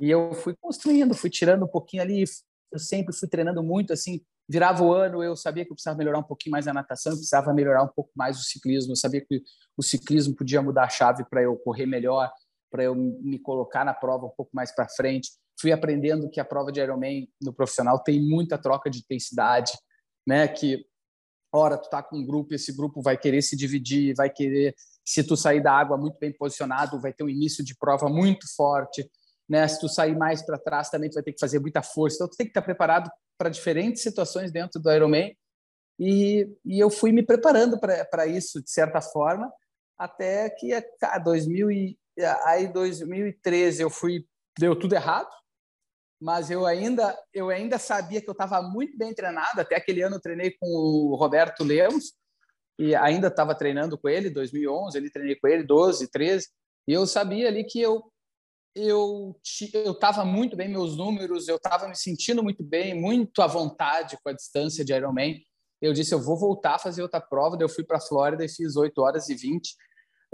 [0.00, 2.24] E eu fui construindo, fui tirando um pouquinho ali,
[2.72, 6.18] eu sempre fui treinando muito, assim, virava o ano, eu sabia que eu precisava melhorar
[6.18, 9.20] um pouquinho mais a natação, eu precisava melhorar um pouco mais o ciclismo, eu sabia
[9.20, 9.42] que
[9.76, 12.30] o ciclismo podia mudar a chave para eu correr melhor,
[12.74, 15.30] para eu me colocar na prova um pouco mais para frente.
[15.60, 19.72] Fui aprendendo que a prova de Ironman no profissional tem muita troca de intensidade,
[20.26, 20.48] né?
[20.48, 20.84] Que
[21.52, 25.22] hora tu tá com um grupo, esse grupo vai querer se dividir, vai querer se
[25.22, 29.08] tu sair da água muito bem posicionado, vai ter um início de prova muito forte
[29.48, 29.66] né?
[29.68, 32.16] Se tu sair mais para trás, também tu vai ter que fazer muita força.
[32.16, 35.36] Então, tu tem que estar preparado para diferentes situações dentro do Ironman.
[35.98, 39.52] E, e eu fui me preparando para isso, de certa forma,
[39.96, 41.98] até que a 2000 e,
[42.44, 44.26] aí 2013 eu fui
[44.58, 45.30] deu tudo errado,
[46.20, 49.60] mas eu ainda eu ainda sabia que eu estava muito bem treinado.
[49.60, 52.12] Até aquele ano eu treinei com o Roberto Lemos
[52.78, 56.48] e ainda estava treinando com ele, 2011, ele treinei com ele 12, 13,
[56.88, 58.02] e eu sabia ali que eu
[58.74, 59.36] eu
[59.72, 64.18] eu estava muito bem meus números, eu estava me sentindo muito bem, muito à vontade
[64.22, 65.40] com a distância de Ironman.
[65.80, 67.56] Eu disse eu vou voltar a fazer outra prova.
[67.56, 69.76] Daí eu fui para a Flórida e fiz 8 horas e 20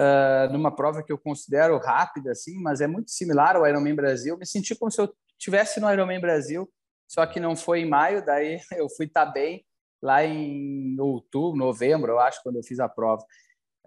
[0.01, 4.39] uh, numa prova que eu considero rápida assim, mas é muito similar ao Ironman Brasil.
[4.39, 6.69] Me senti como se eu tivesse no Ironman Brasil,
[7.07, 8.25] só que não foi em maio.
[8.25, 9.65] Daí eu fui estar tá bem
[10.03, 13.23] lá em outubro, novembro, eu acho, quando eu fiz a prova.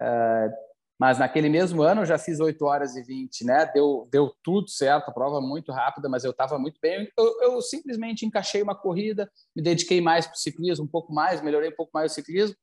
[0.00, 3.66] Uh, mas naquele mesmo ano eu já fiz 8 horas e 20, né?
[3.74, 7.10] Deu, deu tudo certo, a prova muito rápida, mas eu estava muito bem.
[7.18, 11.42] Eu, eu, simplesmente encaixei uma corrida, me dediquei mais para o ciclismo, um pouco mais,
[11.42, 12.56] melhorei um pouco mais o ciclismo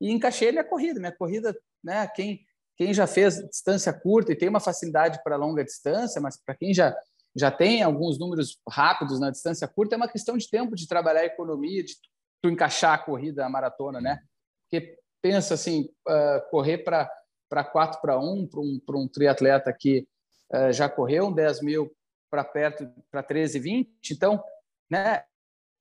[0.00, 0.98] e encaixei minha corrida.
[0.98, 2.08] Minha corrida, né?
[2.08, 2.40] Quem,
[2.76, 6.74] quem já fez distância curta e tem uma facilidade para longa distância, mas para quem
[6.74, 6.94] já,
[7.34, 11.20] já tem alguns números rápidos na distância curta, é uma questão de tempo de trabalhar
[11.20, 11.94] a economia, de
[12.42, 14.20] tu encaixar a corrida, a maratona, né?
[14.62, 17.10] Porque pensa assim, uh, correr para
[17.48, 20.06] para 4 para 1, para um, um triatleta que
[20.52, 21.96] uh, já correu um 10 mil
[22.28, 24.10] para perto, para 13, 20.
[24.10, 24.42] Então,
[24.90, 25.22] né,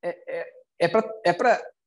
[0.04, 0.48] é, é,
[0.80, 1.34] é para é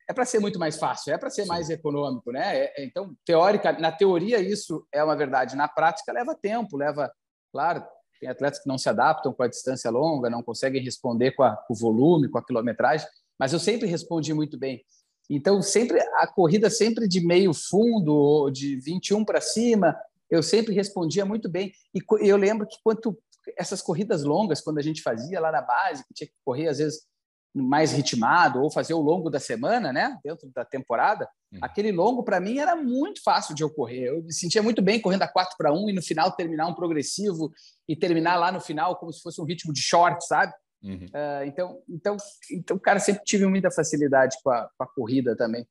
[0.08, 1.48] é para ser muito mais fácil, é para ser Sim.
[1.48, 2.56] mais econômico, né?
[2.56, 7.12] É, é, então, teórica, na teoria isso é uma verdade, na prática leva tempo, leva,
[7.52, 7.84] claro,
[8.18, 11.56] tem atletas que não se adaptam com a distância longa, não conseguem responder com, a,
[11.56, 13.06] com o volume, com a quilometragem,
[13.38, 14.82] mas eu sempre respondi muito bem.
[15.30, 19.94] Então, sempre a corrida sempre de meio fundo ou de 21 para cima,
[20.30, 21.70] eu sempre respondia muito bem.
[21.94, 23.16] E eu lembro que quanto
[23.56, 26.78] essas corridas longas, quando a gente fazia lá na base, que tinha que correr às
[26.78, 27.06] vezes
[27.54, 31.58] mais ritmado ou fazer o longo da semana, né, dentro da temporada, uhum.
[31.62, 34.08] aquele longo para mim era muito fácil de ocorrer.
[34.08, 36.74] Eu me sentia muito bem correndo a 4 para 1 e no final terminar um
[36.74, 37.50] progressivo
[37.88, 40.52] e terminar lá no final como se fosse um ritmo de short, sabe?
[40.82, 41.06] Uhum.
[41.06, 42.16] Uh, então, então,
[42.52, 45.66] então, cara, sempre tive muita facilidade com a, com a corrida também.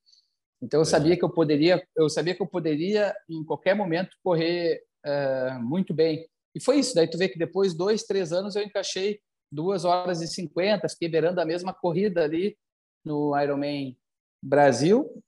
[0.60, 0.86] Então, eu é.
[0.86, 5.94] sabia que eu poderia, eu sabia que eu poderia em qualquer momento correr uh, muito
[5.94, 6.26] bem.
[6.54, 6.94] E foi isso.
[6.94, 11.08] Daí tu vê que depois dois, três anos eu encaixei duas horas e cinquenta, fiquei
[11.08, 12.56] beirando a mesma corrida ali
[13.04, 13.96] no Ironman
[14.42, 15.22] Brasil.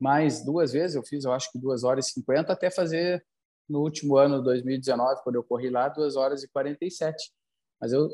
[0.00, 3.24] Mais duas vezes eu fiz, eu acho que duas horas e cinquenta, até fazer
[3.68, 7.32] no último ano, 2019, quando eu corri lá, duas horas e quarenta e sete.
[7.80, 8.08] Mas eu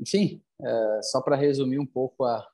[0.00, 2.46] enfim, é, só para resumir um pouco a,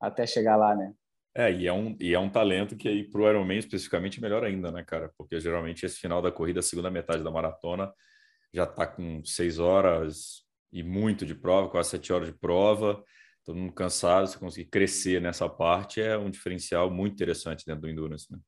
[0.00, 0.94] até chegar lá, né?
[1.34, 4.22] É, e é um, e é um talento que aí para o Ironman especificamente é
[4.22, 5.12] melhor ainda, né, cara?
[5.18, 7.92] Porque geralmente esse final da corrida, a segunda metade da maratona,
[8.54, 13.02] já está com seis horas e muito de prova, quase sete horas de prova,
[13.44, 17.88] todo mundo cansado, você conseguir crescer nessa parte é um diferencial muito interessante dentro do
[17.88, 18.38] Endurance, né?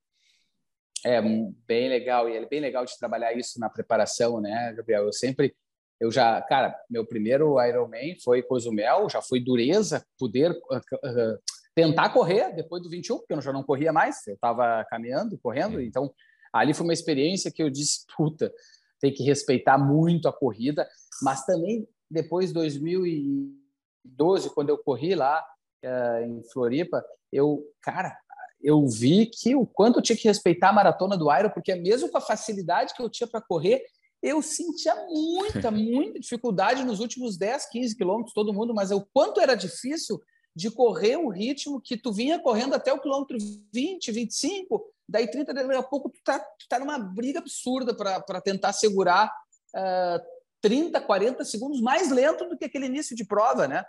[1.06, 5.04] É, bem legal, e é bem legal de trabalhar isso na preparação, né, Gabriel?
[5.04, 5.54] Eu sempre
[6.00, 11.38] eu já, cara, meu primeiro Ironman foi Cozumel, já foi dureza, poder uh, uh,
[11.74, 15.80] tentar correr depois do 21, porque eu já não corria mais, eu estava caminhando, correndo,
[15.80, 16.12] então
[16.52, 18.52] ali foi uma experiência que eu disse, puta,
[19.00, 20.88] tem que respeitar muito a corrida,
[21.22, 25.44] mas também depois de 2012, quando eu corri lá
[25.84, 28.18] uh, em Floripa, eu, cara,
[28.60, 32.10] eu vi que o quanto eu tinha que respeitar a maratona do Iron, porque mesmo
[32.10, 33.82] com a facilidade que eu tinha para correr,
[34.22, 39.40] eu sentia muita, muita dificuldade nos últimos 10, 15 quilômetros, todo mundo, mas o quanto
[39.40, 40.20] era difícil
[40.56, 43.36] de correr o ritmo que tu vinha correndo até o quilômetro
[43.72, 48.40] 20, 25, daí 30, daqui a pouco tu tá, tu tá numa briga absurda para
[48.40, 49.32] tentar segurar
[49.76, 53.84] uh, 30, 40 segundos mais lento do que aquele início de prova, né?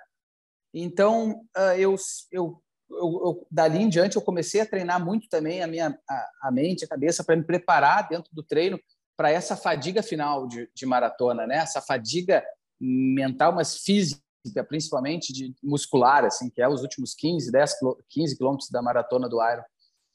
[0.74, 1.96] Então, uh, eu,
[2.32, 6.30] eu, eu, eu, dali em diante, eu comecei a treinar muito também a minha a,
[6.44, 8.80] a mente, a cabeça, para me preparar dentro do treino
[9.18, 11.58] para essa fadiga final de, de, maratona, né?
[11.58, 12.44] Essa fadiga
[12.80, 14.24] mental, mas física,
[14.68, 17.76] principalmente de muscular, assim, que é os últimos 15, 10,
[18.10, 19.64] 15 quilômetros da maratona do Iron,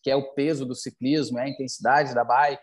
[0.03, 2.63] que é o peso do ciclismo, é a intensidade da bike,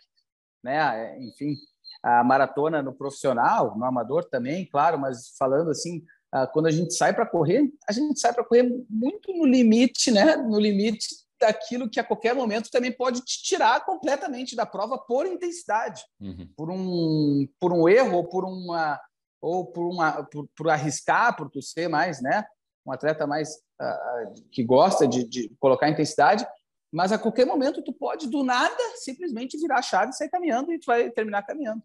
[0.63, 0.77] né?
[0.77, 1.55] É, enfim,
[2.03, 6.93] a maratona no profissional, no amador também, claro, mas falando assim, ah, quando a gente
[6.93, 10.37] sai para correr, a gente sai para correr muito no limite, né?
[10.37, 11.07] No limite
[11.39, 16.47] daquilo que a qualquer momento também pode te tirar completamente da prova por intensidade, uhum.
[16.55, 18.99] por um por um erro ou por uma
[19.41, 22.45] ou por uma por, por arriscar, por tu ser mais, né,
[22.85, 26.45] um atleta mais uh, que gosta de, de, colocar intensidade,
[26.91, 30.71] mas a qualquer momento tu pode do nada simplesmente virar a chave e sair caminhando
[30.71, 31.81] e tu vai terminar caminhando.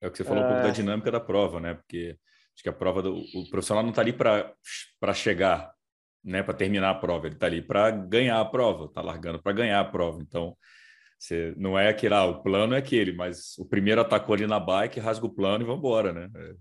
[0.00, 0.72] É o que você falou um pouco da é.
[0.72, 1.74] dinâmica da prova, né?
[1.74, 2.16] Porque
[2.54, 5.72] acho que a prova do o profissional não está ali para chegar,
[6.24, 9.52] né, para terminar a prova, ele está ali para ganhar a prova, está largando para
[9.52, 10.20] ganhar a prova.
[10.20, 10.56] Então,
[11.18, 14.60] você, não é aquele, ah, o plano é aquele, mas o primeiro atacou ali na
[14.60, 16.28] bike, rasga o plano e vamos embora, né?
[16.34, 16.54] É.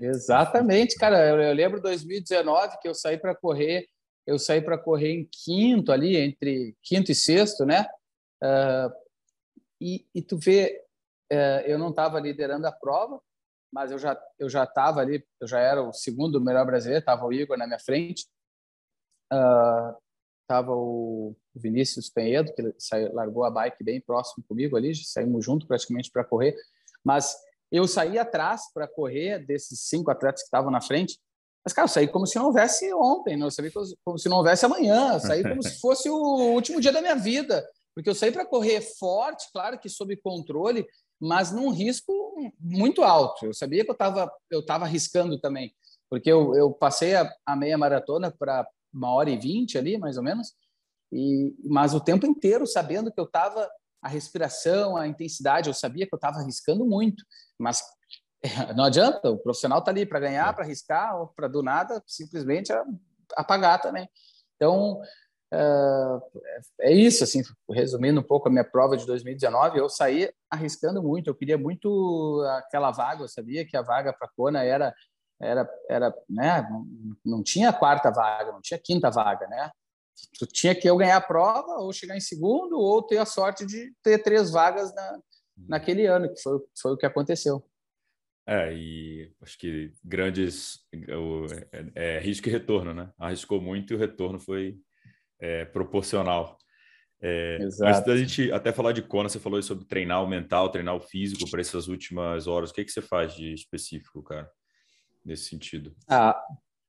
[0.00, 1.28] Exatamente, cara.
[1.28, 3.86] Eu, eu lembro 2019 que eu saí para correr,
[4.26, 7.86] eu saí para correr em quinto ali, entre quinto e sexto, né?
[8.42, 8.92] Uh,
[9.80, 10.80] e, e, tu vê,
[11.66, 13.20] eu não estava liderando a prova,
[13.72, 17.26] mas eu já eu já estava ali, eu já era o segundo melhor brasileiro, estava
[17.26, 18.26] o Igor na minha frente.
[19.30, 24.94] Estava ah, uh, o Vinícius Penhedo, que saiu, largou a bike bem próximo comigo ali,
[24.94, 26.56] saímos junto praticamente para correr,
[27.04, 27.36] mas
[27.70, 31.18] eu saí atrás para correr desses cinco atletas que estavam na frente,
[31.64, 33.48] mas, cara, eu saí como se não houvesse ontem, não?
[33.48, 33.70] eu saí
[34.02, 36.16] como se não houvesse amanhã, eu saí como se fosse o
[36.54, 40.86] último dia da minha vida, porque eu saí para correr forte, claro que sob controle,
[41.20, 42.12] mas num risco
[42.60, 43.46] muito alto.
[43.46, 45.74] Eu sabia que eu estava eu tava arriscando também,
[46.08, 50.16] porque eu, eu passei a, a meia maratona para uma hora e vinte ali, mais
[50.16, 50.54] ou menos,
[51.12, 53.68] e, mas o tempo inteiro sabendo que eu estava,
[54.02, 57.24] a respiração, a intensidade, eu sabia que eu estava arriscando muito,
[57.58, 57.82] mas
[58.76, 60.52] não adianta, o profissional está ali para ganhar, é.
[60.52, 62.72] para arriscar, ou para do nada simplesmente
[63.36, 64.08] apagar também.
[64.56, 65.00] Então,
[66.80, 71.28] é isso, assim, resumindo um pouco a minha prova de 2019, eu saí arriscando muito,
[71.28, 74.94] eu queria muito aquela vaga, eu sabia que a vaga para Kona era
[75.40, 76.86] era era, né, não,
[77.24, 79.70] não tinha quarta vaga, não tinha quinta vaga, né?
[80.38, 83.64] Tu tinha que eu ganhar a prova ou chegar em segundo ou ter a sorte
[83.64, 85.18] de ter três vagas na,
[85.56, 87.64] naquele ano, que foi, foi o que aconteceu.
[88.46, 90.80] É, e acho que grandes
[91.94, 93.12] é, é, risco e retorno, né?
[93.18, 94.80] Arriscou muito e o retorno foi
[95.40, 96.58] é, proporcional.
[97.20, 100.94] É, antes da gente até falar de Kona, você falou sobre treinar o mental, treinar
[100.94, 102.70] o físico para essas últimas horas.
[102.70, 104.48] O que, que você faz de específico, cara,
[105.24, 105.96] nesse sentido?
[106.08, 106.40] Ah,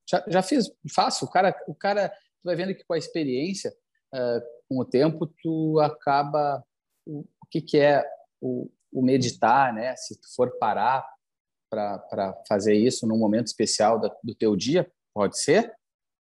[0.07, 1.25] já, já fiz, faço.
[1.25, 3.73] O cara, o cara, tu vai vendo que com a experiência,
[4.13, 6.63] uh, com o tempo, tu acaba
[7.05, 8.03] o, o que, que é
[8.39, 9.95] o, o meditar, né?
[9.95, 11.07] Se tu for parar
[11.71, 15.73] para fazer isso num momento especial do, do teu dia, pode ser,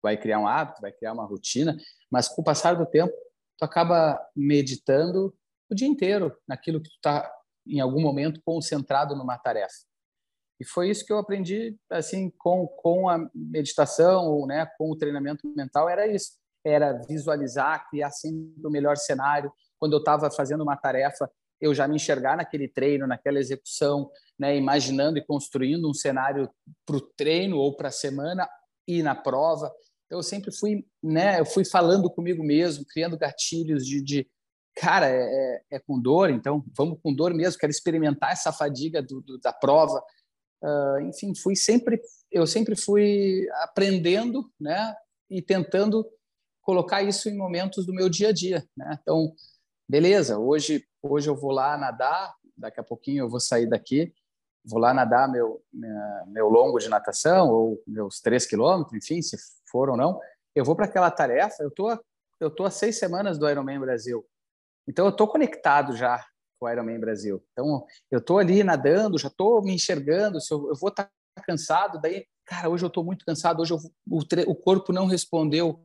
[0.01, 1.75] vai criar um hábito, vai criar uma rotina,
[2.11, 3.13] mas com o passar do tempo,
[3.57, 5.33] tu acaba meditando
[5.69, 7.31] o dia inteiro naquilo que tu está
[7.67, 9.75] em algum momento concentrado numa tarefa.
[10.59, 14.95] E foi isso que eu aprendi assim com com a meditação ou né, com o
[14.95, 19.51] treinamento mental era isso, era visualizar, criar sempre o melhor cenário.
[19.77, 21.29] Quando eu estava fazendo uma tarefa,
[21.59, 26.49] eu já me enxergar naquele treino, naquela execução, né, imaginando e construindo um cenário
[26.85, 28.47] para o treino ou para a semana
[28.87, 29.71] e na prova.
[30.05, 34.29] Então, eu sempre fui, né, eu fui falando comigo mesmo, criando gatilhos de, de
[34.75, 39.01] cara, é, é, é, com dor, então vamos com dor mesmo, quero experimentar essa fadiga
[39.01, 40.03] do, do, da prova.
[40.61, 41.99] Uh, enfim, fui sempre,
[42.31, 44.93] eu sempre fui aprendendo, né,
[45.29, 46.05] e tentando
[46.61, 48.97] colocar isso em momentos do meu dia a dia, né?
[49.01, 49.33] Então,
[49.87, 54.13] beleza, hoje hoje eu vou lá nadar, daqui a pouquinho eu vou sair daqui,
[54.65, 55.61] vou lá nadar meu
[56.27, 59.37] meu longo de natação ou meus três quilômetros, enfim, se
[59.69, 60.19] for ou não,
[60.55, 61.63] eu vou para aquela tarefa.
[61.63, 61.97] Eu tô
[62.39, 64.25] eu tô há seis semanas do Ironman Brasil,
[64.87, 66.25] então eu tô conectado já
[66.59, 67.43] com o Ironman Brasil.
[67.51, 70.41] Então eu tô ali nadando, já tô me enxergando.
[70.41, 73.73] Se eu, eu vou estar tá cansado, daí cara, hoje eu tô muito cansado, hoje
[73.73, 73.77] eu,
[74.09, 75.83] o, o corpo não respondeu.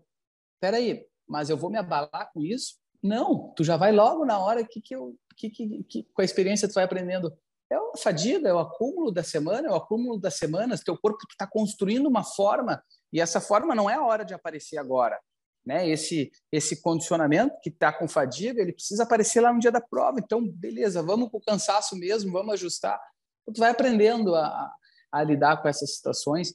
[0.57, 2.79] Espera aí, mas eu vou me abalar com isso?
[3.03, 6.25] Não, tu já vai logo na hora que, que, eu, que, que, que com a
[6.25, 7.33] experiência tu vai aprendendo.
[7.71, 10.81] É a fadiga, é o acúmulo da semana, é o acúmulo das semanas.
[10.81, 14.77] Teu corpo está construindo uma forma e essa forma não é a hora de aparecer
[14.77, 15.19] agora.
[15.65, 15.89] Né?
[15.89, 20.19] Esse, esse condicionamento que está com fadiga, ele precisa aparecer lá no dia da prova.
[20.19, 23.01] Então, beleza, vamos com o cansaço mesmo, vamos ajustar.
[23.47, 24.73] Tu vai aprendendo a,
[25.13, 26.55] a lidar com essas situações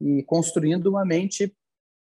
[0.00, 1.56] e construindo uma mente,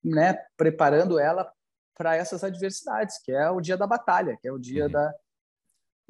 [0.04, 1.50] né, preparando ela
[1.96, 4.92] para essas adversidades, que é o dia da batalha, que é o dia uhum.
[4.92, 5.14] da,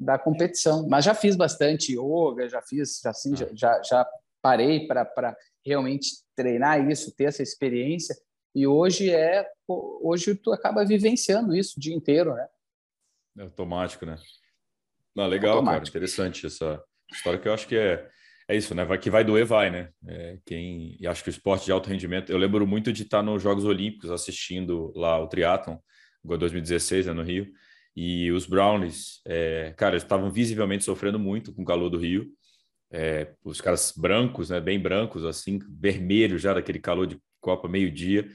[0.01, 0.87] da competição.
[0.89, 4.07] Mas já fiz bastante yoga, já fiz, já, assim, já, já, já
[4.41, 5.35] parei para
[5.65, 8.15] realmente treinar isso, ter essa experiência.
[8.53, 12.47] E hoje é hoje tu acaba vivenciando isso o dia inteiro, né?
[13.37, 14.17] É automático, né?
[15.15, 15.85] Não, legal, automático.
[15.85, 18.09] cara, interessante essa história que eu acho que é
[18.47, 18.83] é isso, né?
[18.83, 19.89] Vai que vai doer, vai, né?
[20.05, 22.29] É, quem e acho que o esporte de alto rendimento.
[22.29, 25.77] Eu lembro muito de estar nos Jogos Olímpicos assistindo lá o triatlon,
[26.23, 27.47] 2016, né, no Rio.
[27.95, 32.27] E os Brownies, é, cara, estavam visivelmente sofrendo muito com o calor do Rio.
[32.91, 38.27] É, os caras brancos, né, bem brancos, assim, vermelhos já daquele calor de Copa meio-dia.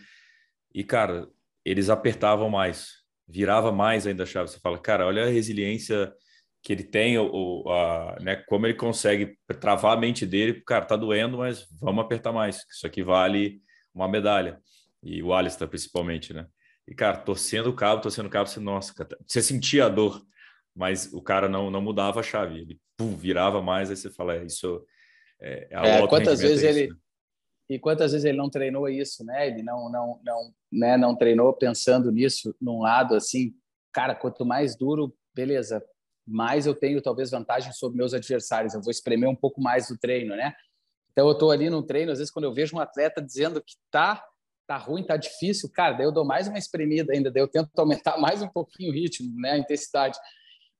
[0.75, 1.29] E, cara,
[1.65, 2.89] eles apertavam mais,
[3.27, 4.51] virava mais ainda a chave.
[4.51, 6.13] Você fala, cara, olha a resiliência
[6.63, 10.97] que ele tem, o, a, né, como ele consegue travar a mente dele, cara, tá
[10.97, 13.61] doendo, mas vamos apertar mais, isso aqui vale
[13.95, 14.61] uma medalha.
[15.03, 16.47] E o Alistair, principalmente, né?
[16.87, 20.23] E, cara, torcendo o cabo, torcendo o cabo, você, nossa, cara, você sentia a dor,
[20.75, 24.37] mas o cara não, não mudava a chave, ele pum, virava mais, aí você fala,
[24.37, 24.85] é, isso
[25.41, 26.91] é, é, é quantas vezes é isso, ele...
[26.91, 26.97] Né?
[27.69, 29.49] E quantas vezes ele não treinou isso, né?
[29.49, 30.97] Ele não, não, não, né?
[30.97, 33.53] não treinou pensando nisso num lado assim,
[33.93, 35.85] cara, quanto mais duro, beleza,
[36.25, 38.73] mais eu tenho talvez vantagem sobre meus adversários.
[38.73, 40.55] Eu vou espremer um pouco mais do treino, né?
[41.11, 43.75] Então eu estou ali no treino, às vezes quando eu vejo um atleta dizendo que
[43.91, 44.25] tá
[44.67, 47.71] tá ruim, tá difícil, cara, daí eu dou mais uma espremida ainda, daí eu tento
[47.79, 50.19] aumentar mais um pouquinho o ritmo, né, a intensidade,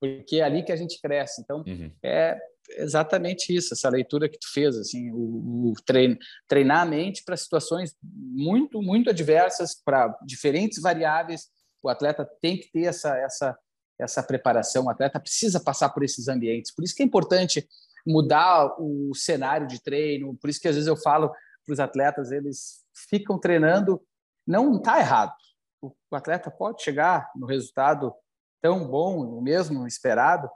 [0.01, 1.41] porque é ali que a gente cresce.
[1.41, 1.91] Então uhum.
[2.03, 2.37] é
[2.79, 6.17] exatamente isso, essa leitura que tu fez, assim, o, o treino,
[6.49, 11.49] treinar a mente para situações muito muito adversas, para diferentes variáveis.
[11.83, 13.57] O atleta tem que ter essa essa
[13.99, 14.85] essa preparação.
[14.85, 16.75] O atleta precisa passar por esses ambientes.
[16.75, 17.67] Por isso que é importante
[18.07, 20.37] mudar o cenário de treino.
[20.37, 21.33] Por isso que às vezes eu falo
[21.67, 24.01] para os atletas, eles ficam treinando.
[24.47, 25.35] Não está errado.
[25.83, 28.15] O atleta pode chegar no resultado
[28.63, 30.49] tão bom, o mesmo esperado,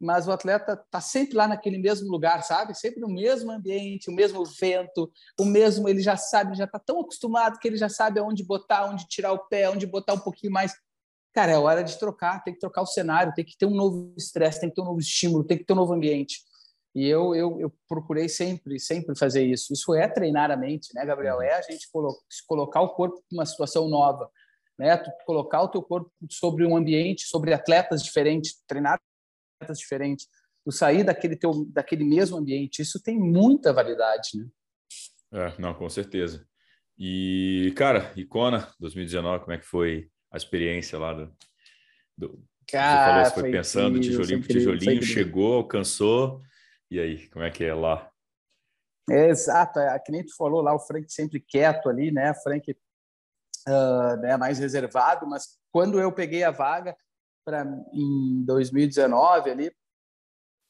[0.00, 2.74] mas o atleta está sempre lá naquele mesmo lugar, sabe?
[2.74, 5.88] Sempre no mesmo ambiente, o mesmo vento, o mesmo.
[5.88, 9.32] Ele já sabe, já está tão acostumado que ele já sabe aonde botar, onde tirar
[9.32, 10.72] o pé, onde botar um pouquinho mais
[11.32, 14.12] cara, é hora de trocar, tem que trocar o cenário, tem que ter um novo
[14.16, 16.40] estresse, tem que ter um novo estímulo, tem que ter um novo ambiente.
[16.94, 19.72] E eu, eu, eu procurei sempre, sempre fazer isso.
[19.72, 21.36] Isso é treinar a mente, né, Gabriel?
[21.36, 21.42] Uhum.
[21.42, 22.16] É a gente colo
[22.48, 24.28] colocar o corpo numa situação nova,
[24.78, 24.96] né?
[24.96, 28.98] Tu colocar o teu corpo sobre um ambiente, sobre atletas diferentes, treinar
[29.60, 30.26] atletas diferentes,
[30.64, 32.82] tu sair daquele teu, daquele mesmo ambiente.
[32.82, 34.46] Isso tem muita validade, né?
[35.32, 36.44] É, não, com certeza.
[36.98, 41.32] E, cara, Icona 2019, como é que foi a experiência lá do.
[42.18, 46.42] do cara, você falou, você foi, foi pensando, incrível, tijolinho por tijolinho, chegou, alcançou.
[46.90, 48.10] E aí, como é que é lá?
[49.08, 52.34] É, exato, é, que nem tu falou lá, o Frank sempre quieto ali, né?
[52.34, 52.70] Frank
[53.68, 56.96] uh, né, mais reservado, mas quando eu peguei a vaga
[57.44, 59.72] para em 2019 ali,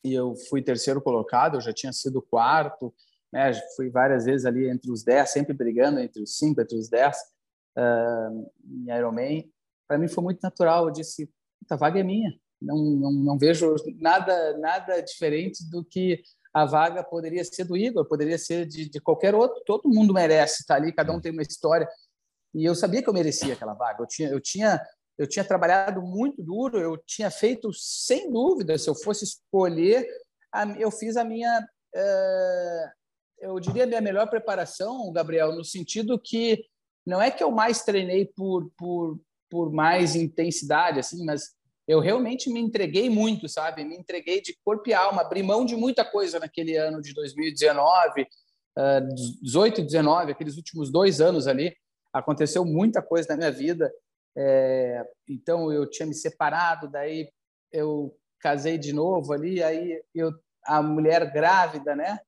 [0.05, 2.95] e eu fui terceiro colocado, eu já tinha sido quarto,
[3.33, 3.53] né?
[3.77, 7.17] Fui várias vezes ali entre os 10, sempre brigando entre os 5, entre os 10
[7.79, 9.53] uh, em Ironman.
[9.87, 11.31] Para mim foi muito natural, eu disse,
[11.71, 17.03] a vaga é minha, não, não, não vejo nada, nada diferente do que a vaga
[17.03, 19.63] poderia ser do Igor, poderia ser de, de qualquer outro.
[19.65, 21.89] Todo mundo merece estar ali, cada um tem uma história.
[22.53, 24.03] E eu sabia que eu merecia aquela vaga.
[24.03, 24.81] Eu tinha, eu tinha,
[25.17, 26.79] eu tinha trabalhado muito duro.
[26.79, 30.07] Eu tinha feito, sem dúvida, se eu fosse escolher,
[30.79, 31.61] eu fiz a minha,
[31.95, 32.91] uh,
[33.39, 36.65] eu diria a minha melhor preparação, Gabriel, no sentido que
[37.07, 41.55] não é que eu mais treinei por, por, por mais intensidade, assim, mas
[41.91, 43.85] eu realmente me entreguei muito, sabe?
[43.85, 48.29] Me entreguei de corpo e alma, abri mão de muita coisa naquele ano de 2019,
[49.43, 51.77] 18 e 19, aqueles últimos dois anos ali,
[52.13, 53.93] aconteceu muita coisa na minha vida.
[54.39, 57.29] É, então eu tinha me separado, daí
[57.73, 60.33] eu casei de novo ali, aí eu
[60.65, 62.21] a mulher grávida, né?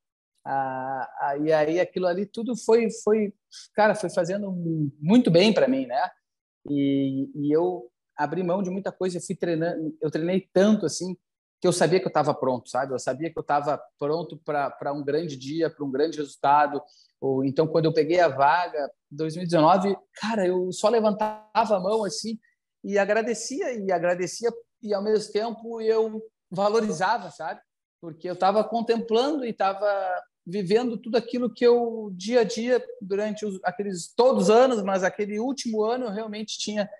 [0.44, 3.32] Ah, ah, e aí aquilo ali tudo foi foi
[3.76, 4.50] cara foi fazendo
[4.98, 6.10] muito bem para mim, né?
[6.68, 9.18] E, e eu abri mão de muita coisa.
[9.18, 11.16] Eu fui treinando, eu treinei tanto assim
[11.60, 12.92] que eu sabia que eu estava pronto, sabe?
[12.92, 16.82] Eu sabia que eu estava pronto para um grande dia, para um grande resultado.
[17.20, 22.36] Ou então quando eu peguei a vaga, 2019, cara, eu só levantava a mão assim
[22.82, 24.50] e agradecia e agradecia
[24.82, 27.60] e ao mesmo tempo eu valorizava, sabe?
[28.00, 29.86] Porque eu estava contemplando e estava
[30.44, 35.04] vivendo tudo aquilo que eu dia a dia durante os, aqueles todos os anos, mas
[35.04, 36.90] aquele último ano eu realmente tinha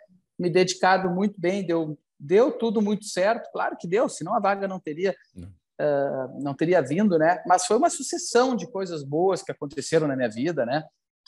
[0.42, 4.66] me dedicado muito bem, deu, deu tudo muito certo, claro que deu, senão a vaga
[4.66, 5.48] não teria não.
[5.80, 7.42] Uh, não teria vindo, né?
[7.46, 10.84] Mas foi uma sucessão de coisas boas que aconteceram na minha vida, né?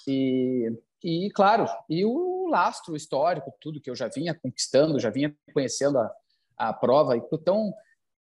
[0.06, 0.70] E,
[1.02, 5.98] e claro, e o lastro histórico, tudo que eu já vinha conquistando, já vinha conhecendo
[5.98, 6.12] a,
[6.56, 7.16] a prova.
[7.16, 7.72] Então,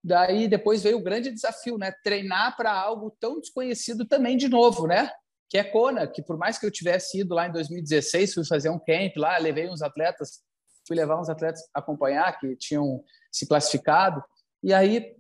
[0.04, 1.91] daí depois veio o grande desafio, né?
[2.04, 5.12] Treinar para algo tão desconhecido também de novo, né?
[5.50, 8.70] Que é Kona, que por mais que eu tivesse ido lá em 2016, fui fazer
[8.70, 10.41] um camp lá, levei uns atletas
[10.88, 14.23] fui levar uns atletas acompanhar que tinham se classificado
[14.61, 15.15] e aí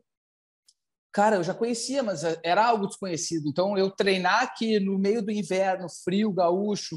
[1.11, 3.47] cara eu já conhecia mas era algo desconhecido.
[3.47, 6.95] Então eu treinar aqui no meio do inverno frio gaúcho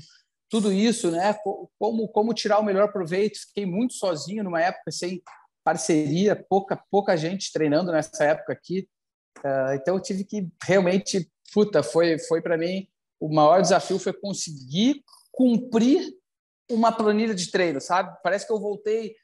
[0.49, 1.35] tudo isso né
[1.79, 5.23] como como tirar o melhor proveito fiquei muito sozinho numa época sem
[5.65, 8.89] parceria pouca pouca gente treinando nessa época aqui
[9.39, 12.87] uh, então eu tive que realmente puta foi foi para mim
[13.19, 15.03] o maior desafio foi conseguir
[15.33, 16.15] cumprir
[16.71, 18.17] uma planilha de treino, sabe?
[18.23, 19.15] Parece que eu voltei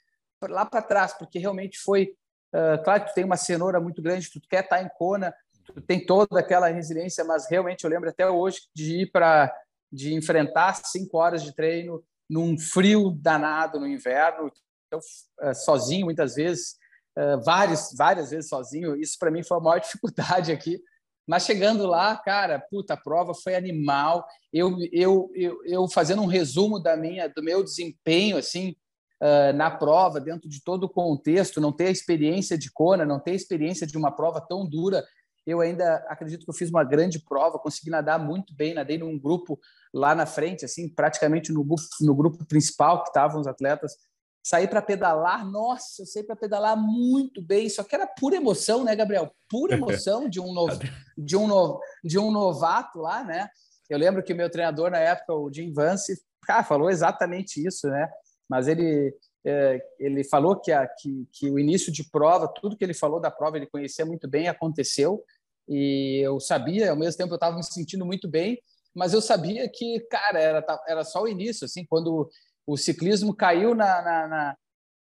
[0.42, 2.14] lá para trás, porque realmente foi.
[2.54, 5.34] Uh, claro que tu tem uma cenoura muito grande, tu quer estar tá em Kona,
[5.64, 9.52] tu tem toda aquela resiliência, mas realmente eu lembro até hoje de ir para.
[9.90, 14.50] de enfrentar cinco horas de treino num frio danado no inverno,
[14.86, 15.00] então,
[15.42, 16.76] uh, sozinho muitas vezes,
[17.18, 18.96] uh, várias, várias vezes sozinho.
[18.96, 20.82] Isso para mim foi a maior dificuldade aqui,
[21.26, 24.26] mas chegando lá, cara, puta, a prova foi animal.
[24.52, 28.74] Eu, eu, eu, eu fazendo um resumo da minha, do meu desempenho, assim,
[29.22, 33.20] uh, na prova, dentro de todo o contexto, não ter a experiência de Kona, não
[33.20, 35.04] ter a experiência de uma prova tão dura,
[35.46, 39.18] eu ainda acredito que eu fiz uma grande prova, consegui nadar muito bem, nadei num
[39.18, 39.58] grupo
[39.92, 41.64] lá na frente, assim, praticamente no
[42.00, 43.96] no grupo principal que estavam os atletas
[44.42, 48.82] sair para pedalar, nossa, eu saí para pedalar muito bem, só que era pura emoção,
[48.82, 49.32] né, Gabriel?
[49.48, 50.78] Pura emoção de um novo,
[51.16, 53.48] de um novo, de um novato lá, né?
[53.88, 58.10] Eu lembro que meu treinador na época, o Jim Vance, cara, falou exatamente isso, né?
[58.48, 59.14] Mas ele
[59.44, 63.20] é, ele falou que, a, que, que o início de prova, tudo que ele falou
[63.20, 65.22] da prova, ele conhecia muito bem, aconteceu
[65.68, 68.60] e eu sabia, ao mesmo tempo eu estava me sentindo muito bem,
[68.94, 72.28] mas eu sabia que, cara, era, era só o início, assim, quando
[72.66, 74.56] o ciclismo caiu na, na, na,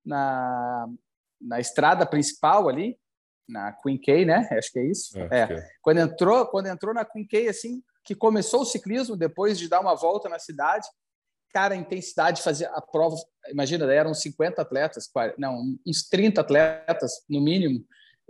[0.05, 0.89] na,
[1.41, 2.97] na estrada principal ali,
[3.47, 4.47] na Queen K, né?
[4.51, 5.17] Acho que é isso.
[5.17, 5.69] É, é.
[5.81, 9.79] Quando entrou, quando entrou na Queen K, assim, que começou o ciclismo depois de dar
[9.81, 10.87] uma volta na cidade,
[11.51, 13.15] cara, a intensidade de fazer a prova,
[13.47, 17.85] imagina, eram 50 atletas, não, uns 30 atletas no mínimo,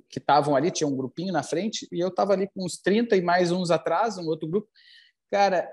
[0.09, 3.15] que estavam ali, tinha um grupinho na frente, e eu estava ali com uns 30
[3.15, 4.69] e mais uns atrás, um outro grupo.
[5.31, 5.67] Cara,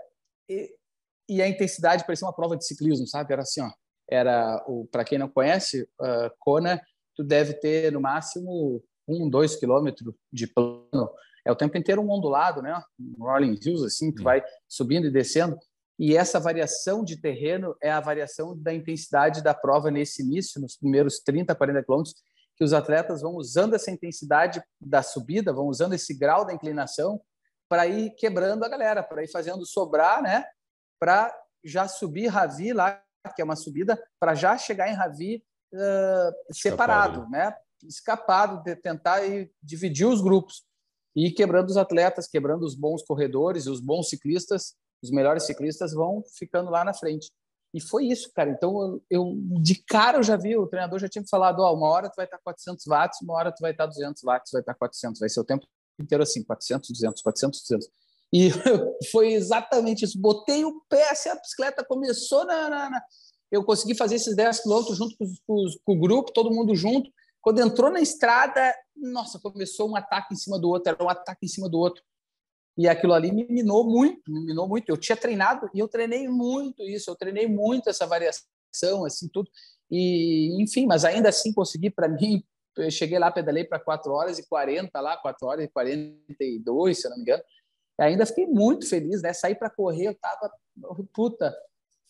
[1.36, 3.32] e, a intensidade parecia uma prova de ciclismo, sabe?
[3.32, 3.70] Era assim, ó,
[4.08, 6.80] era o para quem não conhece, uh, Kona,
[7.14, 11.10] tu deve ter no máximo um, dois quilômetros de plano.
[11.44, 12.80] É o tempo inteiro um ondulado, né?
[12.98, 14.24] Um rolling hills assim, tu hum.
[14.24, 15.58] vai subindo e descendo.
[15.98, 20.76] E essa variação de terreno é a variação da intensidade da prova nesse início, nos
[20.76, 22.14] primeiros 30, 40 quilômetros,
[22.56, 27.20] que os atletas vão usando essa intensidade da subida, vão usando esse grau da inclinação
[27.68, 30.44] para ir quebrando a galera, para ir fazendo sobrar, né?
[31.02, 33.02] Para já subir Ravi lá,
[33.34, 35.42] que é uma subida, para já chegar em Ravi
[35.74, 37.52] uh, separado, né?
[37.82, 40.62] Escapado, de tentar ir, dividir os grupos
[41.16, 46.22] e quebrando os atletas, quebrando os bons corredores, os bons ciclistas os melhores ciclistas vão
[46.38, 47.30] ficando lá na frente.
[47.74, 48.50] E foi isso, cara.
[48.50, 51.88] Então, eu, de cara eu já vi, o treinador já tinha falado, ó, oh, uma
[51.88, 54.74] hora tu vai estar 400 watts, uma hora tu vai estar 200 watts, vai estar
[54.74, 55.66] 400, vai ser o tempo
[55.98, 57.88] inteiro assim, 400, 200, 400, 200.
[58.32, 58.50] E
[59.10, 60.18] foi exatamente isso.
[60.18, 63.02] Botei o pé, assim, a bicicleta começou na, na, na...
[63.50, 67.10] Eu consegui fazer esses 10 quilômetros junto com, com, com, o grupo, todo mundo junto.
[67.42, 71.44] Quando entrou na estrada, nossa, começou um ataque em cima do outro, era um ataque
[71.44, 72.02] em cima do outro.
[72.78, 74.88] E aquilo ali me minou muito, me minou muito.
[74.88, 79.50] Eu tinha treinado e eu treinei muito isso, eu treinei muito essa variação, assim, tudo.
[79.90, 82.42] E, enfim, mas ainda assim consegui, para mim,
[82.78, 87.06] eu cheguei lá, pedalei para 4 horas e 40 lá, 4 horas e 42, se
[87.06, 87.42] eu não me engano.
[88.00, 89.32] E ainda fiquei muito feliz, né?
[89.32, 90.50] Saí para correr, eu tava,
[91.12, 91.54] puta,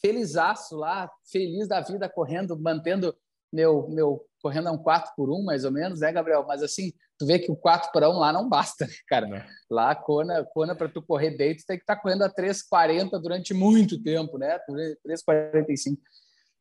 [0.01, 3.15] felizaço lá, feliz da vida, correndo, mantendo
[3.53, 6.45] meu, meu correndo a um 4 por 1 mais ou menos, né, Gabriel?
[6.47, 9.27] Mas assim, tu vê que o 4 por 1 lá não basta, né, cara?
[9.27, 9.43] Não.
[9.71, 13.21] Lá, Kona, Kona para tu correr bem, tu tem que estar tá correndo a 3,40
[13.21, 14.59] durante muito tempo, né?
[15.07, 15.99] 3,45.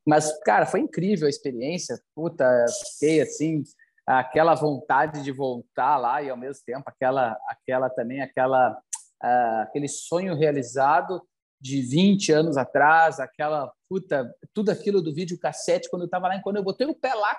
[0.05, 1.99] Mas, cara, foi incrível a experiência.
[2.15, 3.63] Puta, fiquei assim,
[4.05, 8.77] aquela vontade de voltar lá e ao mesmo tempo aquela, aquela também, aquela,
[9.21, 11.21] aquele sonho realizado
[11.59, 16.41] de 20 anos atrás, aquela puta, tudo aquilo do vídeo cassete, quando eu estava lá,
[16.41, 17.37] quando eu botei o pé lá,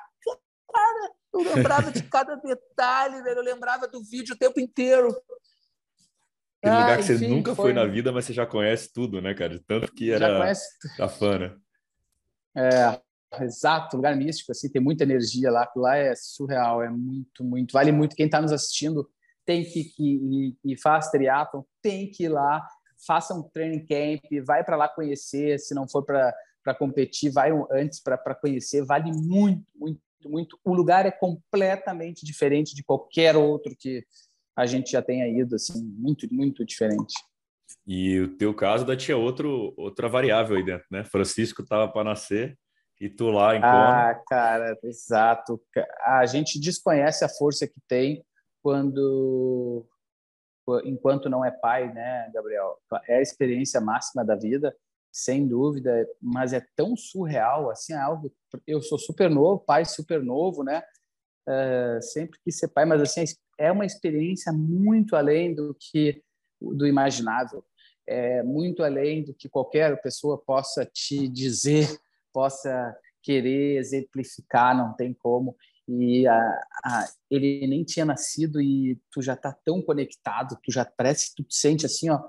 [0.72, 5.09] cara, eu lembrava de cada detalhe, velho, eu lembrava do vídeo o tempo inteiro.
[6.62, 7.64] Aquele lugar que você nunca foi...
[7.64, 7.72] foi...
[7.72, 9.61] na vida, mas você já conhece tudo, né, cara?
[9.66, 10.68] Tanto que era já conhece...
[11.01, 11.57] a fã, né?
[12.57, 17.72] É, exato, lugar místico, assim, tem muita energia lá, lá é surreal, é muito, muito,
[17.72, 18.14] vale muito.
[18.14, 19.11] Quem está nos assistindo
[19.45, 22.66] tem que, que e, e faz triatlon, tem que ir lá,
[23.07, 28.01] faça um training camp, vai para lá conhecer, se não for para competir, vai antes
[28.01, 30.59] para conhecer, vale muito, muito, muito.
[30.64, 34.05] O lugar é completamente diferente de qualquer outro que
[34.57, 37.14] a gente já tenha ido, assim, muito, muito diferente.
[37.86, 41.05] E o teu caso da tinha outro, outra variável aí dentro, né?
[41.05, 42.57] Francisco estava para nascer
[43.01, 43.61] e tu lá em.
[43.62, 45.61] Ah, cara, exato.
[46.05, 48.22] A gente desconhece a força que tem
[48.62, 49.86] quando
[50.84, 52.78] enquanto não é pai, né, Gabriel?
[53.08, 54.74] É a experiência máxima da vida,
[55.10, 58.32] sem dúvida, mas é tão surreal, assim, é algo.
[58.66, 60.82] Eu sou super novo, pai super novo, né?
[61.46, 63.24] Uh, sempre quis ser pai, mas assim
[63.58, 66.22] é uma experiência muito além do que
[66.60, 67.64] do imaginável,
[68.06, 71.88] é muito além do que qualquer pessoa possa te dizer,
[72.32, 75.56] possa querer exemplificar, não tem como
[76.01, 80.84] e a, a, ele nem tinha nascido e tu já tá tão conectado, tu já
[80.84, 82.22] parece, tu te sente assim, ó,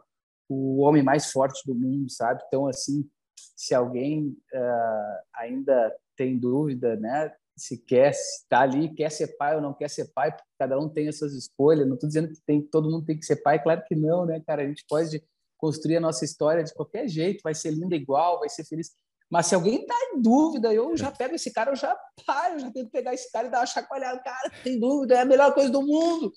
[0.49, 2.43] o homem mais forte do mundo, sabe?
[2.47, 3.09] Então, assim,
[3.55, 7.33] se alguém uh, ainda tem dúvida, né?
[7.55, 10.77] Se quer estar tá ali, quer ser pai ou não quer ser pai, porque cada
[10.79, 11.87] um tem as suas escolhas.
[11.87, 14.41] Não estou dizendo que tem, todo mundo tem que ser pai, claro que não, né,
[14.45, 14.63] cara?
[14.63, 15.23] A gente pode
[15.57, 18.91] construir a nossa história de qualquer jeito, vai ser linda igual, vai ser feliz.
[19.33, 22.59] Mas se alguém está em dúvida, eu já pego esse cara, eu já paro, eu
[22.59, 24.19] já tento pegar esse cara e dar uma chacoalhada.
[24.19, 26.31] Cara, tem dúvida, é a melhor coisa do mundo.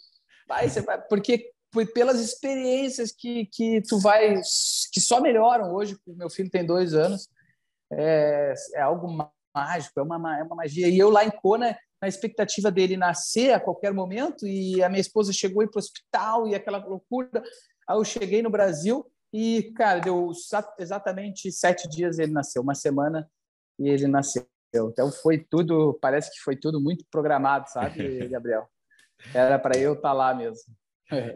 [0.49, 1.53] Vai, você vai, porque
[1.93, 4.41] pelas experiências que, que tu vai,
[4.91, 7.29] que só melhoram hoje, meu filho tem dois anos,
[7.93, 9.09] é, é algo
[9.55, 10.89] mágico, é uma, é uma magia.
[10.89, 15.03] E eu lá em Kona, na expectativa dele nascer a qualquer momento, e a minha
[15.03, 17.43] esposa chegou para o hospital e aquela loucura.
[17.87, 20.31] Aí eu cheguei no Brasil e, cara, deu
[20.79, 23.29] exatamente sete dias ele nasceu, uma semana
[23.79, 24.47] e ele nasceu.
[24.75, 28.69] Então foi tudo, parece que foi tudo muito programado, sabe, Gabriel?
[29.35, 30.65] Era para eu estar tá lá mesmo.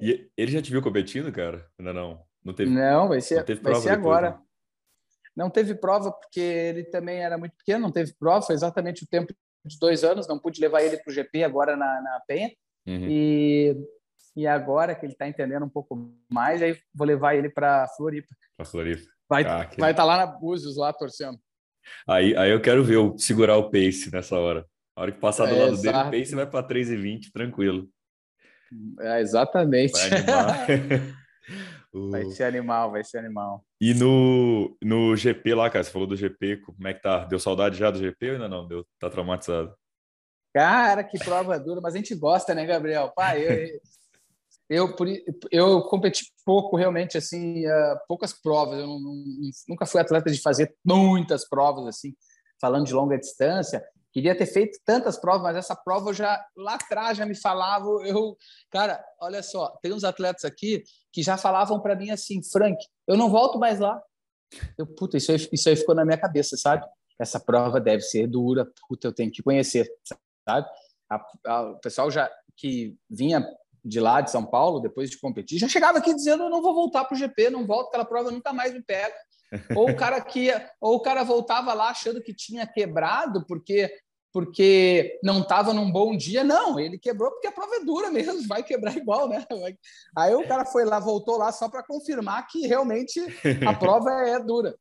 [0.03, 1.67] E ele já te viu competindo, cara?
[1.79, 2.23] Ainda não?
[2.45, 2.71] Não teve.
[2.71, 4.31] Não, vai ser, não vai ser agora.
[4.31, 4.39] Né?
[5.37, 9.07] Não teve prova porque ele também era muito pequeno, não teve prova, foi exatamente o
[9.07, 9.33] tempo
[9.65, 12.51] de dois anos, não pude levar ele para o GP agora na, na Penha.
[12.87, 13.07] Uhum.
[13.09, 13.77] E
[14.37, 18.29] e agora que ele está entendendo um pouco mais, aí vou levar ele para Floripa.
[18.57, 19.03] Para Floripa.
[19.29, 19.81] Vai estar ah, que...
[19.81, 21.39] vai tá lá na Búzios, lá torcendo.
[22.07, 24.67] Aí, aí eu quero ver eu segurar o pace nessa hora.
[24.97, 26.11] A hora que passar do é, lado exato.
[26.11, 27.89] dele, o pace vai para 3,20, tranquilo.
[29.01, 29.93] É, exatamente.
[29.93, 30.51] Vai,
[32.11, 33.65] vai ser animal, vai ser animal.
[33.81, 37.25] E no, no GP lá, cara, você falou do GP, como é que tá?
[37.25, 38.67] Deu saudade já do GP ou ainda não?
[38.67, 39.75] Deu, tá traumatizado?
[40.53, 43.13] Cara, que prova dura, mas a gente gosta, né, Gabriel?
[43.15, 43.81] Pai, eu,
[44.71, 44.95] eu,
[45.51, 48.79] eu competi pouco, realmente, assim, uh, poucas provas.
[48.79, 49.25] Eu não,
[49.69, 52.15] nunca fui atleta de fazer muitas provas, assim,
[52.61, 53.85] falando de longa distância.
[54.13, 58.05] Queria ter feito tantas provas, mas essa prova já lá atrás já me falavam.
[58.07, 58.37] Eu,
[58.71, 63.17] cara, olha só, tem uns atletas aqui que já falavam para mim assim, Frank, eu
[63.17, 64.01] não volto mais lá.
[64.79, 66.87] Eu, puta, isso aí, isso aí ficou na minha cabeça, sabe?
[67.19, 69.89] Essa prova deve ser dura, puta, eu tenho que conhecer,
[70.49, 70.69] sabe?
[71.09, 73.45] A, a, o pessoal já que vinha
[73.85, 76.75] de lá de São Paulo, depois de competir, já chegava aqui dizendo: eu não vou
[76.75, 79.15] voltar para o GP, não volto, aquela prova nunca mais me pega.
[79.77, 80.49] ou o cara que
[80.81, 83.93] ou o cara voltava lá achando que tinha quebrado porque
[84.33, 88.47] porque não estava num bom dia, não, ele quebrou porque a prova é dura mesmo,
[88.47, 89.45] vai quebrar igual, né?
[90.17, 93.21] Aí o cara foi lá, voltou lá só para confirmar que realmente
[93.67, 94.77] a prova é dura.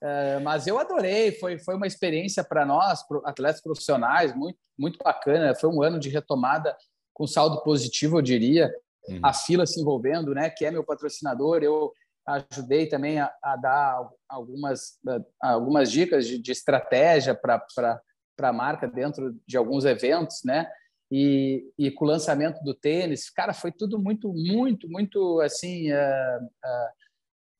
[0.00, 5.54] É, mas eu adorei, foi, foi uma experiência para nós, atletas profissionais, muito, muito bacana.
[5.54, 6.76] Foi um ano de retomada
[7.16, 8.70] com saldo positivo, eu diria.
[9.08, 9.20] Uhum.
[9.22, 10.50] A fila se envolvendo, né?
[10.50, 11.90] Que é meu patrocinador, eu
[12.26, 14.98] ajudei também a, a dar algumas,
[15.40, 18.02] algumas dicas de, de estratégia para
[18.42, 20.68] a marca dentro de alguns eventos, né?
[21.10, 26.44] E, e, com o lançamento do tênis, cara, foi tudo muito, muito, muito assim, uh,
[26.44, 26.88] uh,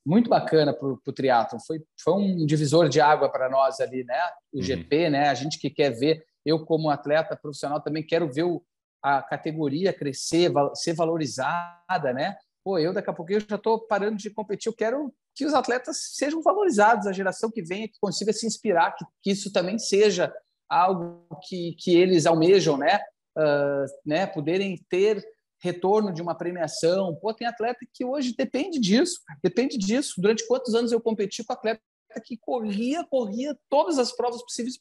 [0.05, 1.59] muito bacana para o triatlo.
[1.67, 4.21] Foi, foi um divisor de água para nós ali, né?
[4.53, 4.63] O uhum.
[4.63, 5.29] GP, né?
[5.29, 8.63] A gente que quer ver, eu como atleta profissional também quero ver o,
[9.03, 12.37] a categoria crescer, ser valorizada, né?
[12.65, 15.55] Pô, eu daqui a pouco eu já estou parando de competir, eu quero que os
[15.55, 19.79] atletas sejam valorizados, a geração que venha que consiga se inspirar, que, que isso também
[19.79, 20.35] seja
[20.69, 22.99] algo que, que eles almejam, né?
[23.37, 24.27] Uh, né?
[24.27, 25.23] Poderem ter
[25.63, 27.15] retorno de uma premiação.
[27.17, 30.15] Pô, tem atleta que hoje depende disso, depende disso.
[30.19, 31.81] Durante quantos anos eu competi com atleta
[32.25, 34.79] que corria, corria todas as provas possíveis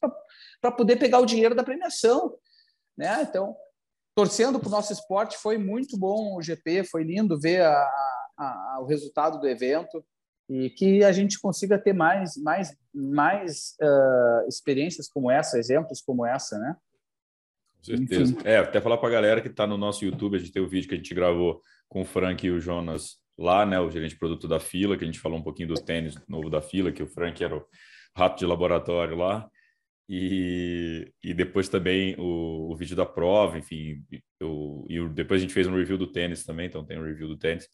[0.60, 2.34] para poder pegar o dinheiro da premiação,
[2.96, 3.22] né?
[3.22, 3.54] Então,
[4.16, 5.36] torcendo para o nosso esporte.
[5.36, 7.90] Foi muito bom o GP, foi lindo ver a,
[8.38, 10.02] a, o resultado do evento
[10.48, 16.24] e que a gente consiga ter mais, mais, mais uh, experiências como essa, exemplos como
[16.24, 16.76] essa, né?
[17.78, 18.32] Com certeza.
[18.32, 18.48] Enfim.
[18.48, 20.68] É, até falar para a galera que está no nosso YouTube, a gente tem o
[20.68, 24.12] vídeo que a gente gravou com o Frank e o Jonas lá, né, o gerente
[24.12, 26.90] de produto da Fila, que a gente falou um pouquinho do tênis novo da Fila,
[26.90, 27.66] que o Frank era o
[28.16, 29.46] rato de laboratório lá.
[30.08, 34.04] E, e depois também o, o vídeo da prova, enfim,
[34.40, 37.26] eu, e depois a gente fez um review do tênis também, então tem um review
[37.26, 37.68] do tênis.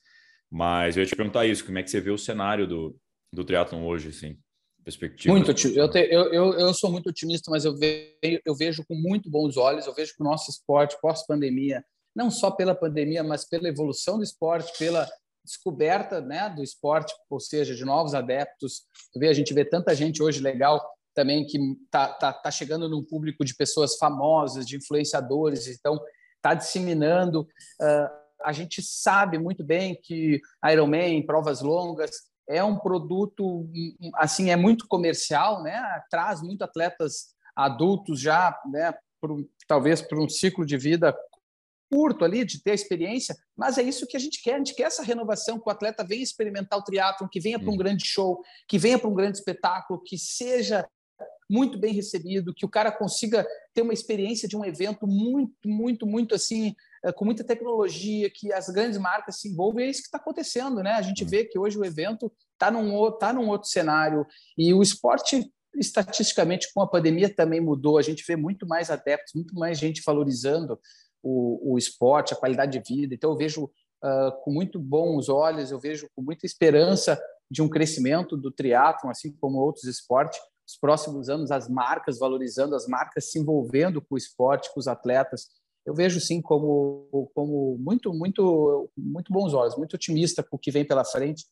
[0.50, 2.96] Mas eu ia te perguntar isso, como é que você vê o cenário do,
[3.32, 4.38] do triatlon hoje, assim,
[4.82, 5.34] perspectiva?
[5.34, 9.30] Muito, eu, eu, eu, eu sou muito otimista, mas eu vejo, eu vejo com muito
[9.30, 11.84] bons olhos, eu vejo que o nosso esporte pós-pandemia,
[12.16, 15.06] não só pela pandemia, mas pela evolução do esporte, pela
[15.44, 18.82] descoberta né, do esporte, ou seja, de novos adeptos.
[19.12, 20.80] Tu vê, a gente vê tanta gente hoje legal
[21.14, 26.00] também que está tá, tá chegando num público de pessoas famosas, de influenciadores, então
[26.36, 27.42] está disseminando.
[27.80, 32.10] Uh, a gente sabe muito bem que Ironman, provas longas,
[32.48, 33.68] é um produto
[34.16, 35.80] assim é muito comercial, né?
[36.10, 38.92] Traz muito atletas adultos já, né?
[39.20, 41.16] Por, talvez por um ciclo de vida
[41.92, 44.84] curto ali, de ter experiência, mas é isso que a gente quer, a gente quer
[44.84, 48.42] essa renovação, que o atleta venha experimentar o triatlon, que venha para um grande show,
[48.66, 50.88] que venha para um grande espetáculo, que seja
[51.52, 56.06] muito bem recebido, que o cara consiga ter uma experiência de um evento muito, muito,
[56.06, 56.74] muito assim,
[57.04, 60.16] eh, com muita tecnologia, que as grandes marcas se envolvam, e é isso que está
[60.16, 60.92] acontecendo, né?
[60.92, 64.26] A gente vê que hoje o evento está num, tá num outro cenário,
[64.56, 69.34] e o esporte, estatisticamente, com a pandemia também mudou, a gente vê muito mais adeptos,
[69.34, 70.80] muito mais gente valorizando
[71.22, 75.70] o, o esporte, a qualidade de vida, então eu vejo uh, com muito bons olhos,
[75.70, 80.76] eu vejo com muita esperança de um crescimento do triatlon, assim como outros esportes, os
[80.76, 85.48] próximos anos as marcas valorizando, as marcas se envolvendo com o esporte, com os atletas.
[85.84, 90.70] Eu vejo sim como como muito muito muito bons olhos, muito otimista com o que
[90.70, 91.44] vem pela frente,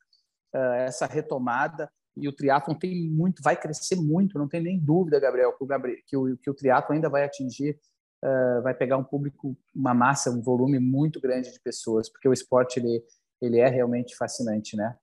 [0.55, 5.21] uh, essa retomada e o triatlon tem muito, vai crescer muito, não tem nem dúvida,
[5.21, 6.57] Gabriel, que o, Gabriel, que o, que o
[6.91, 7.79] ainda vai atingir,
[8.25, 12.33] uh, vai pegar um público, uma massa, um volume muito grande de pessoas, porque o
[12.33, 13.03] esporte ele
[13.41, 14.95] ele é realmente fascinante, né?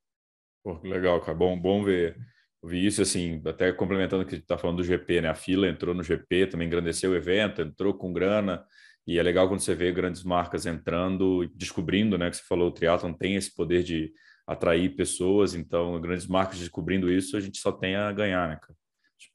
[0.63, 2.15] Pô, legal, cara, bom, bom ver
[2.63, 5.29] vi isso assim, até complementando o que está falando do GP, né?
[5.29, 8.65] A fila entrou no GP, também engrandeceu o evento, entrou com grana,
[9.05, 12.29] e é legal quando você vê grandes marcas entrando descobrindo, né?
[12.29, 14.11] Que você falou, o triatlon tem esse poder de
[14.45, 15.53] atrair pessoas.
[15.53, 18.75] Então, grandes marcas descobrindo isso, a gente só tem a ganhar, né, cara?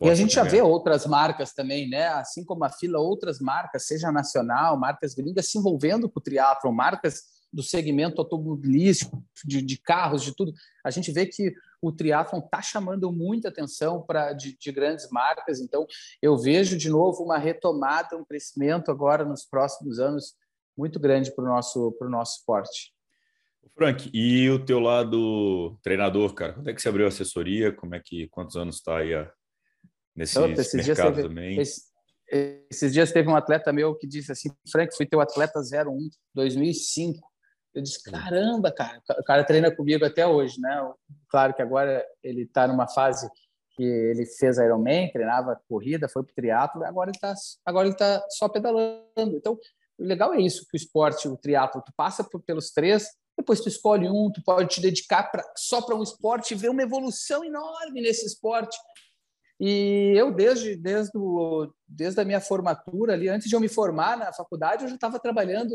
[0.00, 2.08] E a gente já vê outras marcas também, né?
[2.08, 6.72] Assim como a fila, outras marcas, seja nacional, marcas gringas, se envolvendo com o triatlo,
[6.72, 10.52] marcas do segmento automobilístico, de, de, carros, de tudo.
[10.84, 11.52] A gente vê que
[11.82, 15.60] o triatlon está chamando muita atenção para de, de, grandes marcas.
[15.60, 15.84] Então,
[16.22, 20.34] eu vejo de novo uma retomada, um crescimento agora nos próximos anos
[20.78, 22.94] muito grande para o nosso, nosso esporte.
[23.74, 26.52] Frank, e o teu lado treinador, cara?
[26.52, 27.72] Quando é que você abriu a assessoria?
[27.72, 29.30] Como é que quantos anos está aí a,
[30.14, 31.60] nesse então, mercado teve, também?
[31.60, 31.82] Esse,
[32.70, 37.31] esses dias teve um atleta meu que disse assim, Frank, fui teu atleta 01 2005.
[37.74, 40.92] Eu disse, caramba, cara, o cara treina comigo até hoje, né?
[41.28, 43.28] Claro que agora ele está numa fase
[43.74, 47.96] que ele fez Ironman, treinava corrida, foi para o triatlo, agora ele está agora ele
[47.96, 49.36] tá só pedalando.
[49.36, 49.58] Então,
[49.98, 53.06] o legal é isso que o esporte, o triatlo, tu passa por, pelos três,
[53.36, 56.68] depois tu escolhe um, tu pode te dedicar pra, só para um esporte e ver
[56.68, 58.76] uma evolução enorme nesse esporte.
[59.58, 64.16] E eu, desde, desde, o, desde a minha formatura ali, antes de eu me formar
[64.18, 65.72] na faculdade, eu já estava trabalhando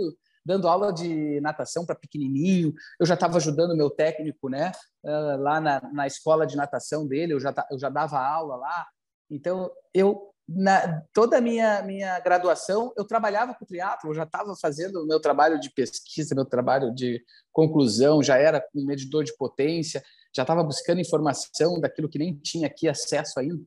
[0.47, 2.73] dando aula de natação para pequenininho.
[2.97, 4.71] Eu já estava ajudando meu técnico, né?
[5.03, 8.87] Uh, lá na, na escola de natação dele, eu já, eu já dava aula lá.
[9.29, 14.55] Então, eu na toda a minha minha graduação eu trabalhava com triatlo, eu já estava
[14.55, 17.21] fazendo o meu trabalho de pesquisa, meu trabalho de
[17.51, 20.01] conclusão, já era um medidor de potência,
[20.33, 23.61] já estava buscando informação daquilo que nem tinha aqui acesso ainda.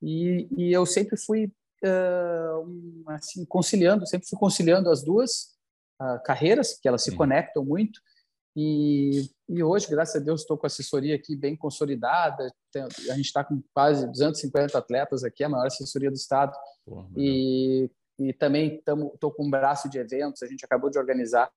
[0.00, 1.52] E, e eu sempre fui
[1.84, 5.51] uh, assim conciliando, sempre fui conciliando as duas
[6.02, 8.00] uh, carreiras, que elas se conectam muito.
[8.54, 12.52] E, e hoje, graças a Deus, estou com a assessoria aqui bem consolidada.
[12.70, 16.52] Tem, a gente está com quase 250 atletas aqui, a maior assessoria do estado.
[16.84, 20.42] Porra, e, e também estou com um braço de eventos.
[20.42, 21.50] A gente acabou de organizar.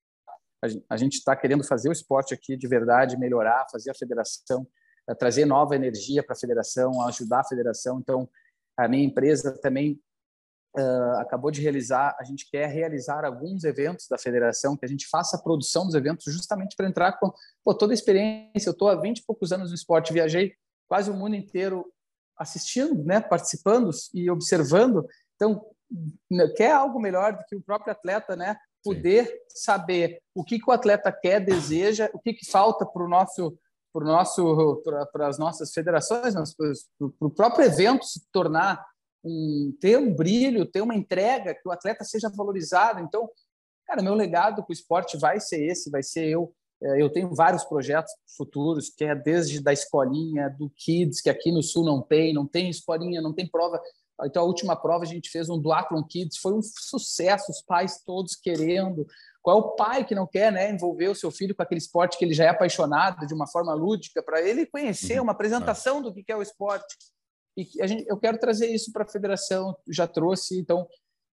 [0.88, 4.66] A gente está querendo fazer o esporte aqui de verdade, melhorar, fazer a federação,
[5.08, 8.00] eh, trazer nova energia para a federação, ajudar a federação.
[8.00, 8.28] Então,
[8.76, 10.00] a minha empresa também
[10.78, 15.08] uh, acabou de realizar, a gente quer realizar alguns eventos da federação, que a gente
[15.08, 17.32] faça a produção dos eventos justamente para entrar com
[17.64, 18.68] pô, toda a experiência.
[18.68, 20.54] Eu estou há 20 e poucos anos no esporte, viajei
[20.88, 21.84] quase o mundo inteiro
[22.38, 25.06] assistindo, né, participando e observando.
[25.34, 25.64] Então,
[26.56, 28.56] quer algo melhor do que o próprio atleta, né?
[28.84, 29.34] Poder Sim.
[29.48, 33.56] saber o que, que o atleta quer, deseja, o que, que falta para o nosso
[33.92, 34.82] para nosso
[35.22, 38.84] as nossas federações, para o próprio evento se tornar
[39.26, 43.00] um, ter um brilho, ter uma entrega, que o atleta seja valorizado.
[43.00, 43.28] Então,
[43.84, 46.54] cara, meu legado com o esporte vai ser esse, vai ser eu.
[46.82, 51.50] É, eu tenho vários projetos futuros, que é desde da escolinha, do Kids, que aqui
[51.50, 53.80] no Sul não tem, não tem escolinha, não tem prova.
[54.24, 58.02] Então, a última prova a gente fez um Duathlon Kids, foi um sucesso, os pais
[58.04, 59.06] todos querendo.
[59.42, 62.18] Qual é o pai que não quer né, envolver o seu filho com aquele esporte
[62.18, 65.24] que ele já é apaixonado de uma forma lúdica, para ele conhecer uhum.
[65.24, 66.96] uma apresentação do que é o esporte?
[67.56, 70.86] E gente, eu quero trazer isso para a federação, já trouxe, então,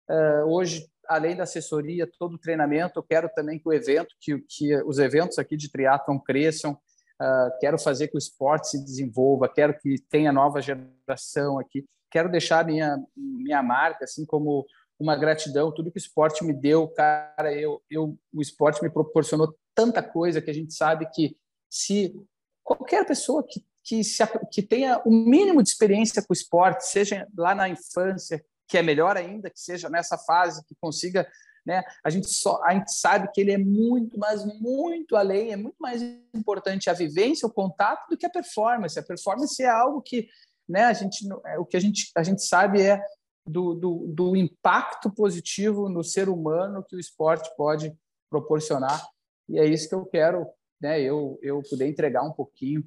[0.09, 4.37] uh, hoje, além da assessoria, todo o treinamento, eu quero também que o evento, que,
[4.39, 9.47] que os eventos aqui de triatlon cresçam, uh, quero fazer que o esporte se desenvolva,
[9.47, 14.65] quero que tenha nova geração aqui, quero deixar minha, minha marca, assim como
[14.99, 19.55] uma gratidão, tudo que o esporte me deu, cara, eu, eu, o esporte me proporcionou
[19.73, 21.37] tanta coisa que a gente sabe que
[21.69, 22.13] se
[22.61, 27.27] qualquer pessoa que que, se, que tenha o mínimo de experiência com o esporte, seja
[27.37, 31.27] lá na infância, que é melhor ainda, que seja nessa fase, que consiga.
[31.65, 31.83] Né?
[32.03, 35.77] A, gente só, a gente sabe que ele é muito, mas muito além, é muito
[35.79, 36.01] mais
[36.33, 38.97] importante a vivência, o contato, do que a performance.
[38.97, 40.27] A performance é algo que
[40.67, 43.01] né, a gente, é, o que a gente, a gente sabe é
[43.45, 47.91] do, do, do impacto positivo no ser humano que o esporte pode
[48.29, 49.03] proporcionar.
[49.49, 50.47] E é isso que eu quero,
[50.79, 52.83] né, eu, eu poder entregar um pouquinho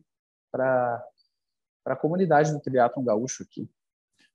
[0.53, 1.03] para
[1.86, 3.68] a comunidade do triatlon gaúcho aqui.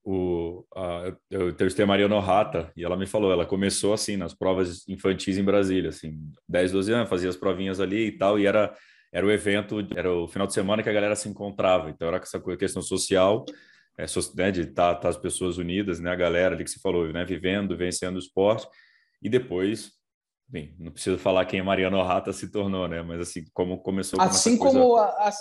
[0.04, 4.34] O, a, eu entrevistei a Mariana Rata e ela me falou, ela começou assim nas
[4.34, 8.46] provas infantis em Brasília, assim, 10, 12 anos, fazia as provinhas ali e tal, e
[8.46, 8.76] era
[9.10, 12.18] era o evento, era o final de semana que a galera se encontrava, então era
[12.18, 13.46] essa questão social,
[13.98, 14.06] é,
[14.36, 17.08] né, de estar tá, tá as pessoas unidas, né, a galera ali que você falou,
[17.12, 18.68] né, vivendo, vencendo o esporte,
[19.22, 19.98] e depois
[20.48, 23.02] bem, não preciso falar quem a Mariana Rata se tornou, né?
[23.02, 25.04] Mas assim, como começou Assim como, coisa...
[25.04, 25.32] a,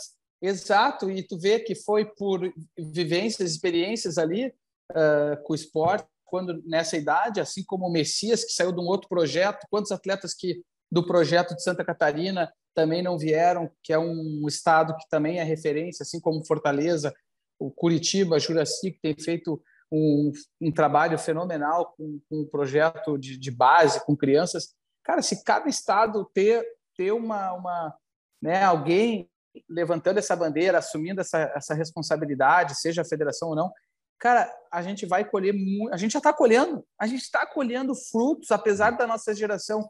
[0.40, 2.40] Exato, e tu vê que foi por
[2.78, 4.48] vivências, experiências ali
[4.92, 8.86] uh, com o esporte, quando nessa idade, assim como o Messias, que saiu de um
[8.86, 13.98] outro projeto, quantos atletas que do projeto de Santa Catarina também não vieram, que é
[13.98, 17.14] um estado que também é referência, assim como Fortaleza,
[17.58, 23.38] o Curitiba, Juraci, que tem feito um, um trabalho fenomenal com, com um projeto de,
[23.38, 24.74] de, base, com crianças.
[25.02, 26.66] Cara, se cada estado ter,
[26.96, 27.94] ter uma, uma
[28.42, 29.28] né, alguém
[29.68, 33.72] levantando essa bandeira, assumindo essa, essa responsabilidade, seja a federação ou não,
[34.18, 35.54] cara, a gente vai colher,
[35.92, 39.88] a gente já está colhendo, a gente está colhendo frutos, apesar da nossa geração,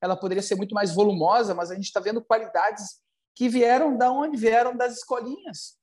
[0.00, 3.00] ela poderia ser muito mais volumosa, mas a gente está vendo qualidades
[3.34, 5.78] que vieram da onde vieram das escolinhas,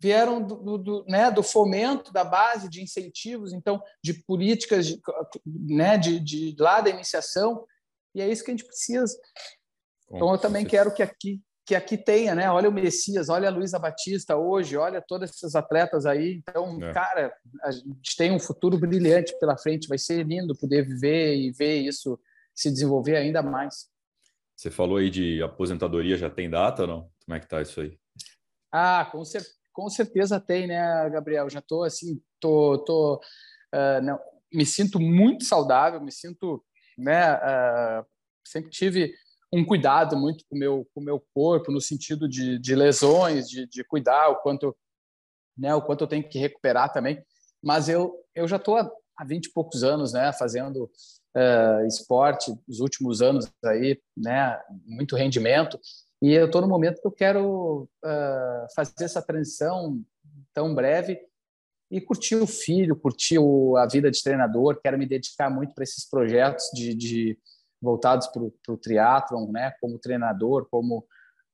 [0.00, 5.00] vieram do, do, né, do fomento da base de incentivos, então de políticas de,
[5.46, 7.66] né, de, de lá da iniciação,
[8.14, 9.16] e é isso que a gente precisa.
[10.10, 12.50] Então eu também quero que aqui que aqui tenha, né?
[12.50, 16.42] Olha o Messias, olha a Luísa Batista hoje, olha todos esses atletas aí.
[16.48, 16.94] Então, é.
[16.94, 17.30] cara,
[17.62, 19.86] a gente tem um futuro brilhante pela frente.
[19.86, 22.18] Vai ser lindo poder viver e ver isso
[22.54, 23.86] se desenvolver ainda mais.
[24.56, 27.10] Você falou aí de aposentadoria, já tem data ou não?
[27.26, 27.98] Como é que tá isso aí?
[28.72, 31.50] Ah, com, cer com certeza tem, né, Gabriel?
[31.50, 33.16] Já tô assim, tô, tô
[33.74, 34.18] uh, não,
[34.50, 36.64] me sinto muito saudável, me sinto,
[36.96, 37.34] né?
[37.34, 38.06] Uh,
[38.42, 39.12] sempre tive
[39.52, 43.66] um cuidado muito com meu, o com meu corpo, no sentido de, de lesões, de,
[43.66, 44.76] de cuidar o quanto,
[45.56, 47.22] né, o quanto eu tenho que recuperar também.
[47.62, 52.54] Mas eu, eu já estou há, há 20 e poucos anos né, fazendo uh, esporte,
[52.68, 55.78] os últimos anos aí, né, muito rendimento,
[56.20, 60.02] e eu estou no momento que eu quero uh, fazer essa transição
[60.52, 61.20] tão breve
[61.90, 65.84] e curtir o filho, curtir o, a vida de treinador, quero me dedicar muito para
[65.84, 67.38] esses projetos de, de
[67.80, 69.72] voltados para o triatlon, né?
[69.80, 71.06] Como treinador, como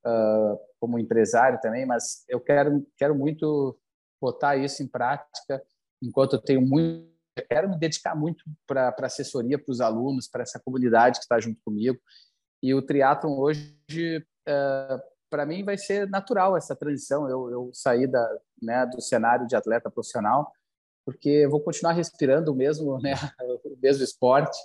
[0.07, 3.79] uh, como empresário também, mas eu quero quero muito
[4.21, 5.63] botar isso em prática
[6.03, 10.29] enquanto eu tenho muito eu quero me dedicar muito para a assessoria para os alunos,
[10.29, 11.99] para essa comunidade que está junto comigo.
[12.63, 13.77] E o triatlon hoje,
[14.49, 17.29] uh, para mim, vai ser natural essa transição.
[17.29, 20.53] Eu, eu saí da, né, do cenário de atleta profissional,
[21.05, 24.57] porque eu vou continuar respirando o mesmo, né, o mesmo esporte,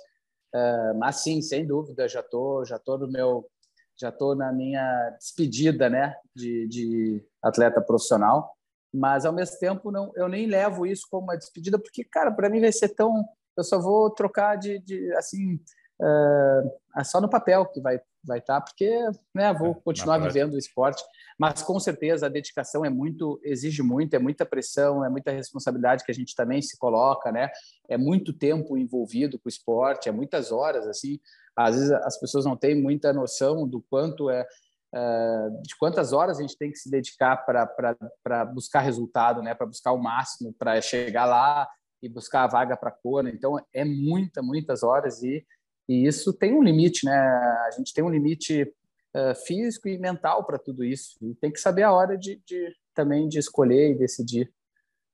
[0.54, 3.48] Uh, mas sim, sem dúvida, já tô, já tô no meu,
[3.96, 8.54] já tô na minha despedida, né, de, de atleta profissional.
[8.92, 12.50] Mas ao mesmo tempo não, eu nem levo isso como uma despedida, porque cara, para
[12.50, 13.24] mim vai ser tão,
[13.56, 15.60] eu só vou trocar de, de assim,
[16.00, 18.90] uh, só no papel que vai vai estar, tá, porque
[19.34, 21.02] né, vou é, continuar vivendo o esporte,
[21.38, 26.04] mas com certeza a dedicação é muito, exige muito, é muita pressão, é muita responsabilidade
[26.04, 27.50] que a gente também se coloca, né?
[27.88, 31.18] É muito tempo envolvido com o esporte, é muitas horas, assim.
[31.56, 34.46] Às vezes as pessoas não têm muita noção do quanto é,
[34.94, 39.54] uh, de quantas horas a gente tem que se dedicar para buscar resultado, né?
[39.54, 41.66] Para buscar o máximo, para chegar lá
[42.02, 43.30] e buscar a vaga para a Kona.
[43.30, 45.44] Então é muita, muitas horas e
[45.90, 47.12] e isso tem um limite, né?
[47.12, 51.18] A gente tem um limite uh, físico e mental para tudo isso.
[51.20, 54.48] E tem que saber a hora de, de, também de escolher e decidir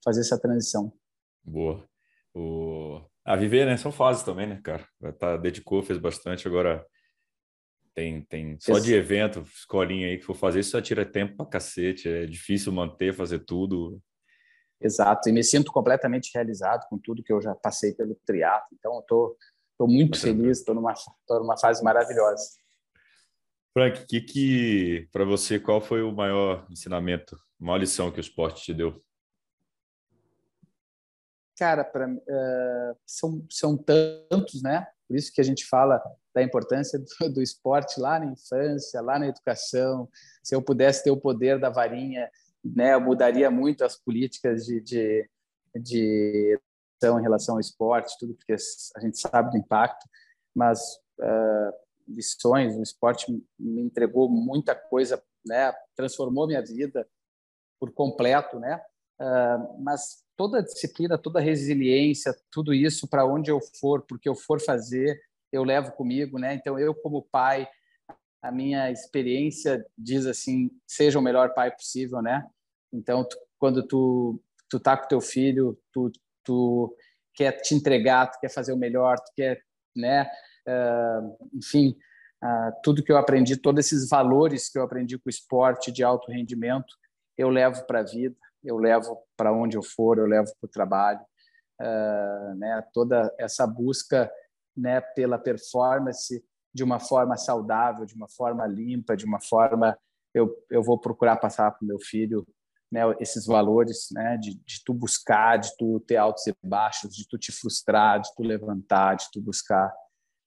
[0.04, 0.92] fazer essa transição.
[1.42, 1.82] Boa.
[2.34, 3.00] O...
[3.24, 3.78] A viver, né?
[3.78, 4.86] São fases também, né, cara?
[5.18, 6.86] Tá, dedicou, fez bastante, agora
[7.94, 11.46] tem, tem só de evento, escolinha aí que for fazer, isso só tira tempo pra
[11.46, 13.98] cacete, é difícil manter, fazer tudo.
[14.78, 18.94] Exato, e me sinto completamente realizado com tudo que eu já passei pelo triatlo, então
[18.96, 19.36] eu tô
[19.76, 20.94] Estou muito feliz, estou numa,
[21.26, 22.58] tô numa fase maravilhosa.
[23.74, 28.22] Frank, que, que para você qual foi o maior ensinamento, a maior lição que o
[28.22, 29.04] esporte te deu?
[31.58, 34.86] Cara, pra, uh, são, são tantos, né?
[35.06, 36.02] Por isso que a gente fala
[36.34, 40.08] da importância do, do, esporte lá na infância, lá na educação.
[40.42, 42.30] Se eu pudesse ter o poder da varinha,
[42.64, 45.30] né, eu mudaria muito as políticas de, de,
[45.74, 46.58] de
[47.04, 48.54] em relação ao esporte, tudo porque
[48.96, 50.06] a gente sabe do impacto,
[50.54, 50.80] mas
[51.20, 51.72] uh,
[52.08, 55.72] lições, o esporte me entregou muita coisa, né?
[55.94, 57.06] Transformou minha vida
[57.78, 58.80] por completo, né?
[59.20, 64.28] Uh, mas toda a disciplina, toda a resiliência, tudo isso para onde eu for, porque
[64.28, 65.20] eu for fazer,
[65.52, 66.54] eu levo comigo, né?
[66.54, 67.68] Então eu como pai,
[68.42, 72.46] a minha experiência diz assim, seja o melhor pai possível, né?
[72.92, 76.10] Então tu, quando tu tu tá com teu filho, tu
[76.46, 76.94] tu
[77.34, 79.60] quer te entregar, tu quer fazer o melhor, tu quer,
[79.94, 80.30] né?
[80.66, 81.96] Uh, enfim,
[82.42, 86.02] uh, tudo que eu aprendi, todos esses valores que eu aprendi com o esporte de
[86.02, 86.94] alto rendimento,
[87.36, 90.70] eu levo para a vida, eu levo para onde eu for, eu levo para o
[90.70, 91.20] trabalho,
[91.80, 92.82] uh, né?
[92.94, 94.30] Toda essa busca,
[94.76, 99.98] né, pela performance de uma forma saudável, de uma forma limpa, de uma forma
[100.34, 102.46] eu, eu vou procurar passar para o meu filho
[102.90, 107.26] né, esses valores, né, de, de tu buscar, de tu ter altos e baixos, de
[107.28, 109.92] tu te frustrar, de tu levantar, de tu buscar,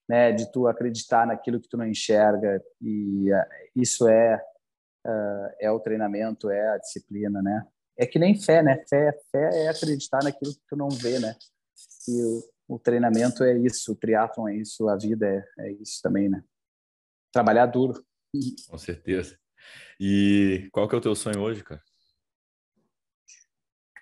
[0.08, 4.42] né, de tu acreditar naquilo que tu não enxerga e uh, isso é
[5.06, 7.66] uh, é o treinamento, é a disciplina, né?
[7.98, 8.84] É que nem fé, né?
[8.90, 11.36] Fé, fé é acreditar naquilo que tu não vê, né?
[12.08, 16.00] E o, o treinamento é isso, o triatlon é isso, a vida é, é isso
[16.02, 16.44] também, né?
[17.32, 18.04] Trabalhar duro.
[18.70, 19.38] Com certeza.
[20.00, 21.82] E qual que é o teu sonho hoje, cara?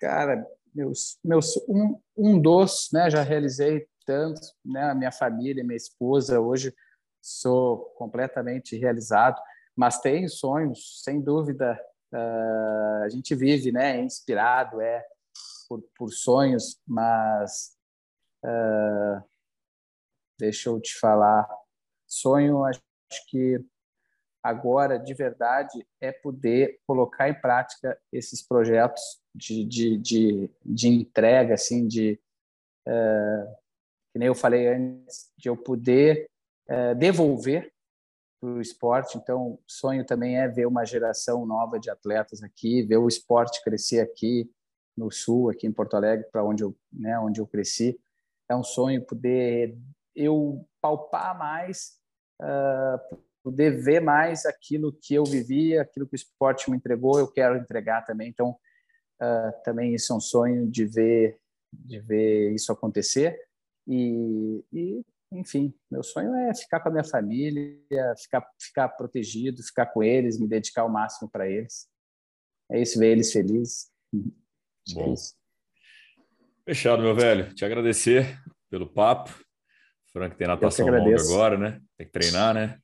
[0.00, 3.10] Cara, meus, meus um, um dos, né?
[3.10, 4.90] Já realizei tanto, né?
[4.90, 6.74] A minha família, minha esposa, hoje
[7.20, 9.40] sou completamente realizado,
[9.76, 11.78] mas tenho sonhos, sem dúvida.
[12.12, 14.00] Uh, a gente vive, né?
[14.00, 15.04] Inspirado, é
[15.68, 17.76] por, por sonhos, mas
[18.44, 19.22] uh,
[20.38, 21.46] deixa eu te falar,
[22.06, 22.80] sonho, acho
[23.28, 23.62] que
[24.42, 29.02] agora, de verdade, é poder colocar em prática esses projetos
[29.34, 32.20] de, de, de, de entrega, assim, de,
[32.86, 33.54] uh,
[34.12, 36.28] que nem eu falei antes, de eu poder
[36.68, 37.72] uh, devolver
[38.40, 39.18] para o esporte.
[39.18, 44.00] Então, sonho também é ver uma geração nova de atletas aqui, ver o esporte crescer
[44.00, 44.50] aqui
[44.96, 47.98] no Sul, aqui em Porto Alegre, para onde eu, né, onde eu cresci.
[48.48, 49.76] É um sonho poder
[50.14, 51.98] eu palpar mais
[52.42, 57.30] uh, poder ver mais aquilo que eu vivi, aquilo que o esporte me entregou, eu
[57.30, 58.28] quero entregar também.
[58.28, 58.50] Então,
[59.20, 61.38] uh, também isso é um sonho de ver,
[61.72, 63.38] de ver isso acontecer.
[63.86, 67.78] E, e, enfim, meu sonho é ficar com a minha família,
[68.16, 71.88] ficar, ficar protegido, ficar com eles, me dedicar ao máximo para eles.
[72.70, 73.90] É isso, ver eles felizes.
[74.94, 75.14] Bom.
[75.14, 75.38] É
[76.66, 77.54] Fechado, meu velho.
[77.54, 78.38] Te agradecer
[78.70, 79.34] pelo papo.
[80.12, 81.80] Frank tem natação longa agora, né?
[81.96, 82.78] Tem que treinar, né?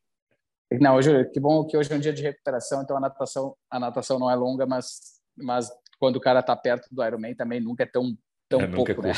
[0.81, 3.79] Não, hoje, que bom que hoje é um dia de recuperação, então a natação, a
[3.79, 7.83] natação não é longa, mas, mas quando o cara está perto do Ironman também nunca
[7.83, 8.17] é tão,
[8.49, 9.13] tão é, pouco, né?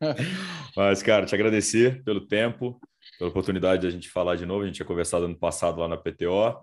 [0.76, 2.80] mas, cara, te agradecer pelo tempo,
[3.18, 4.62] pela oportunidade de a gente falar de novo.
[4.62, 6.62] A gente tinha conversado ano passado lá na PTO,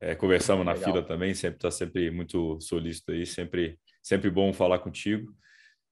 [0.00, 4.78] é, conversamos na fila também, sempre está sempre muito solícito aí, sempre, sempre bom falar
[4.78, 5.32] contigo.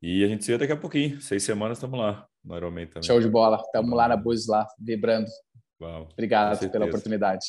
[0.01, 3.05] E a gente se vê daqui a pouquinho, seis semanas estamos lá no Ironman também.
[3.05, 5.29] Show de bola, estamos lá na Bus lá, vibrando.
[6.13, 7.47] Obrigado pela oportunidade.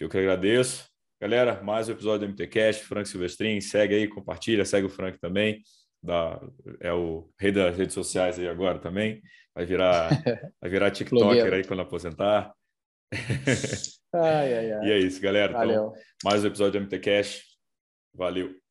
[0.00, 0.90] Eu que agradeço.
[1.20, 5.62] Galera, mais um episódio do MTCast, Frank Silvestrin, segue aí, compartilha, segue o Frank também,
[6.02, 6.40] da,
[6.80, 9.22] é o rei das redes sociais aí agora também,
[9.54, 10.08] vai virar,
[10.60, 12.52] vai virar TikToker aí quando aposentar.
[14.12, 14.86] ai, ai, ai.
[14.88, 15.52] E é isso, galera.
[15.52, 15.86] Então, Valeu.
[15.86, 17.44] Então, mais um episódio do MTCast.
[18.14, 18.61] Valeu.